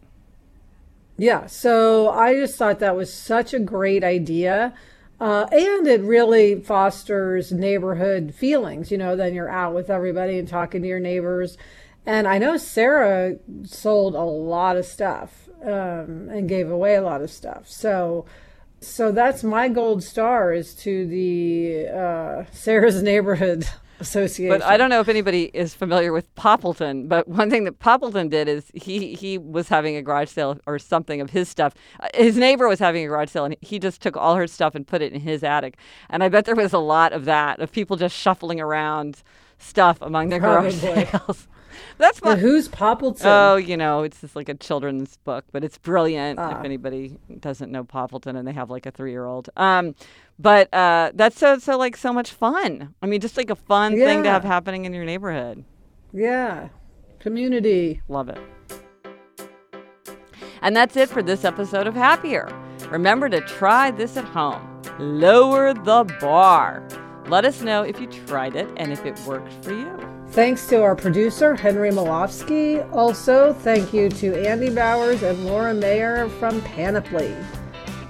Yeah. 1.16 1.46
So 1.46 2.10
I 2.10 2.34
just 2.34 2.56
thought 2.56 2.80
that 2.80 2.96
was 2.96 3.12
such 3.12 3.54
a 3.54 3.58
great 3.58 4.02
idea. 4.02 4.74
Uh, 5.20 5.46
and 5.52 5.86
it 5.86 6.00
really 6.00 6.60
fosters 6.60 7.52
neighborhood 7.52 8.34
feelings. 8.34 8.90
You 8.90 8.98
know, 8.98 9.14
then 9.14 9.34
you're 9.34 9.48
out 9.48 9.74
with 9.74 9.88
everybody 9.90 10.38
and 10.38 10.48
talking 10.48 10.82
to 10.82 10.88
your 10.88 11.00
neighbors. 11.00 11.56
And 12.04 12.26
I 12.26 12.38
know 12.38 12.56
Sarah 12.56 13.36
sold 13.64 14.14
a 14.14 14.22
lot 14.22 14.76
of 14.76 14.84
stuff 14.84 15.48
um, 15.62 16.28
and 16.30 16.48
gave 16.48 16.70
away 16.70 16.96
a 16.96 17.02
lot 17.02 17.22
of 17.22 17.30
stuff. 17.30 17.68
So, 17.68 18.26
so 18.80 19.12
that's 19.12 19.42
my 19.42 19.68
gold 19.68 20.02
star 20.02 20.52
is 20.52 20.74
to 20.76 21.06
the 21.06 21.88
uh, 21.88 22.44
Sarah's 22.52 23.02
neighborhood 23.02 23.64
association. 24.00 24.48
But 24.48 24.62
I 24.62 24.76
don't 24.76 24.90
know 24.90 25.00
if 25.00 25.08
anybody 25.08 25.50
is 25.54 25.74
familiar 25.74 26.12
with 26.12 26.32
Poppleton. 26.34 27.08
But 27.08 27.28
one 27.28 27.50
thing 27.50 27.64
that 27.64 27.78
Poppleton 27.78 28.30
did 28.30 28.48
is 28.48 28.70
he 28.74 29.14
he 29.14 29.38
was 29.38 29.68
having 29.68 29.96
a 29.96 30.02
garage 30.02 30.30
sale 30.30 30.58
or 30.66 30.78
something 30.78 31.20
of 31.20 31.30
his 31.30 31.48
stuff. 31.48 31.74
Uh, 32.00 32.08
his 32.14 32.36
neighbor 32.36 32.68
was 32.68 32.78
having 32.78 33.04
a 33.04 33.08
garage 33.08 33.30
sale, 33.30 33.44
and 33.44 33.56
he 33.60 33.78
just 33.78 34.00
took 34.00 34.16
all 34.16 34.36
her 34.36 34.46
stuff 34.46 34.74
and 34.74 34.86
put 34.86 35.02
it 35.02 35.12
in 35.12 35.20
his 35.20 35.42
attic. 35.42 35.76
And 36.10 36.22
I 36.22 36.28
bet 36.28 36.44
there 36.44 36.54
was 36.54 36.72
a 36.72 36.78
lot 36.78 37.12
of 37.12 37.24
that 37.24 37.60
of 37.60 37.72
people 37.72 37.96
just 37.96 38.16
shuffling 38.16 38.60
around 38.60 39.22
stuff 39.58 39.98
among 40.00 40.28
their 40.28 40.40
garage 40.40 40.74
sales. 40.74 41.48
That's 41.98 42.20
fun. 42.20 42.38
who's 42.38 42.68
Poppleton? 42.68 43.24
Oh, 43.24 43.56
you 43.56 43.76
know, 43.76 44.02
it's 44.02 44.20
just 44.20 44.36
like 44.36 44.48
a 44.48 44.54
children's 44.54 45.16
book, 45.18 45.44
but 45.52 45.64
it's 45.64 45.78
brilliant. 45.78 46.38
Ah. 46.38 46.58
If 46.58 46.64
anybody 46.64 47.16
doesn't 47.40 47.70
know 47.70 47.84
Poppleton 47.84 48.36
and 48.36 48.46
they 48.46 48.52
have 48.52 48.70
like 48.70 48.86
a 48.86 48.90
three-year-old, 48.90 49.50
um, 49.56 49.94
but 50.38 50.72
uh, 50.72 51.12
that's 51.14 51.38
so 51.38 51.58
so 51.58 51.76
like 51.78 51.96
so 51.96 52.12
much 52.12 52.32
fun. 52.32 52.94
I 53.02 53.06
mean, 53.06 53.20
just 53.20 53.36
like 53.36 53.50
a 53.50 53.56
fun 53.56 53.96
yeah. 53.96 54.06
thing 54.06 54.22
to 54.24 54.30
have 54.30 54.44
happening 54.44 54.84
in 54.84 54.92
your 54.92 55.04
neighborhood. 55.04 55.64
Yeah, 56.12 56.68
community. 57.20 58.02
Love 58.08 58.28
it. 58.28 58.38
And 60.62 60.74
that's 60.74 60.96
it 60.96 61.10
for 61.10 61.22
this 61.22 61.44
episode 61.44 61.86
of 61.86 61.94
Happier. 61.94 62.48
Remember 62.90 63.28
to 63.28 63.40
try 63.42 63.90
this 63.90 64.16
at 64.16 64.24
home. 64.24 64.82
Lower 64.98 65.74
the 65.74 66.04
bar. 66.20 66.86
Let 67.28 67.44
us 67.44 67.60
know 67.62 67.82
if 67.82 68.00
you 68.00 68.06
tried 68.06 68.56
it 68.56 68.68
and 68.76 68.92
if 68.92 69.04
it 69.04 69.18
worked 69.26 69.52
for 69.64 69.72
you. 69.72 69.98
Thanks 70.28 70.66
to 70.68 70.82
our 70.82 70.96
producer, 70.96 71.54
Henry 71.54 71.90
Molofsky. 71.90 72.90
Also, 72.92 73.52
thank 73.52 73.92
you 73.92 74.08
to 74.08 74.46
Andy 74.46 74.68
Bowers 74.68 75.22
and 75.22 75.44
Laura 75.46 75.72
Mayer 75.72 76.28
from 76.40 76.60
Panoply. 76.62 77.34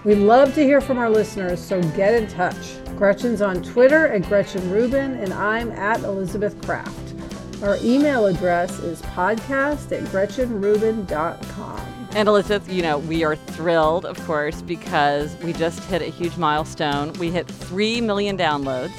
We 0.04 0.14
love 0.14 0.54
to 0.56 0.62
hear 0.62 0.82
from 0.82 0.98
our 0.98 1.08
listeners, 1.08 1.64
so 1.64 1.80
get 1.92 2.12
in 2.12 2.28
touch. 2.28 2.76
Gretchen's 2.94 3.40
on 3.40 3.62
Twitter 3.62 4.08
at 4.08 4.28
Gretchen 4.28 4.70
Rubin, 4.70 5.14
and 5.14 5.32
I'm 5.32 5.72
at 5.72 6.00
Elizabeth 6.00 6.60
Craft. 6.66 7.14
Our 7.62 7.78
email 7.82 8.26
address 8.26 8.78
is 8.80 9.00
podcast 9.00 9.92
at 9.92 10.02
GretchenRubin.com. 10.10 12.08
And 12.14 12.28
Elizabeth, 12.28 12.70
you 12.70 12.82
know, 12.82 12.98
we 12.98 13.24
are 13.24 13.34
thrilled, 13.34 14.04
of 14.04 14.22
course, 14.26 14.60
because 14.60 15.34
we 15.42 15.54
just 15.54 15.82
hit 15.84 16.02
a 16.02 16.06
huge 16.06 16.36
milestone. 16.36 17.14
We 17.14 17.30
hit 17.30 17.48
3 17.48 18.02
million 18.02 18.36
downloads 18.36 18.92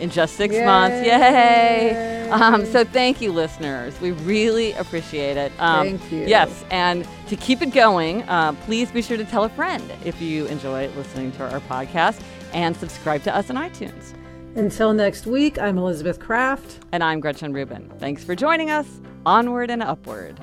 in 0.00 0.10
just 0.10 0.36
six 0.36 0.54
Yay. 0.54 0.64
months. 0.64 1.06
Yay! 1.06 2.28
Um, 2.30 2.66
so 2.66 2.84
thank 2.84 3.20
you, 3.20 3.32
listeners. 3.32 4.00
We 4.00 4.12
really 4.12 4.72
appreciate 4.72 5.36
it. 5.36 5.52
Um, 5.58 5.98
thank 5.98 6.12
you. 6.12 6.26
Yes, 6.26 6.64
and 6.70 7.06
to 7.28 7.36
keep 7.36 7.62
it 7.62 7.72
going, 7.72 8.22
uh, 8.24 8.52
please 8.64 8.90
be 8.90 9.02
sure 9.02 9.16
to 9.16 9.24
tell 9.24 9.44
a 9.44 9.48
friend 9.48 9.82
if 10.04 10.20
you 10.20 10.46
enjoy 10.46 10.88
listening 10.96 11.32
to 11.32 11.50
our 11.52 11.60
podcast 11.60 12.20
and 12.52 12.76
subscribe 12.76 13.22
to 13.24 13.34
us 13.34 13.50
on 13.50 13.56
iTunes. 13.56 14.14
Until 14.56 14.94
next 14.94 15.26
week, 15.26 15.58
I'm 15.58 15.76
Elizabeth 15.76 16.18
Craft. 16.18 16.84
And 16.92 17.04
I'm 17.04 17.20
Gretchen 17.20 17.52
Rubin. 17.52 17.92
Thanks 17.98 18.24
for 18.24 18.34
joining 18.34 18.70
us. 18.70 18.86
Onward 19.26 19.70
and 19.70 19.82
upward. 19.82 20.40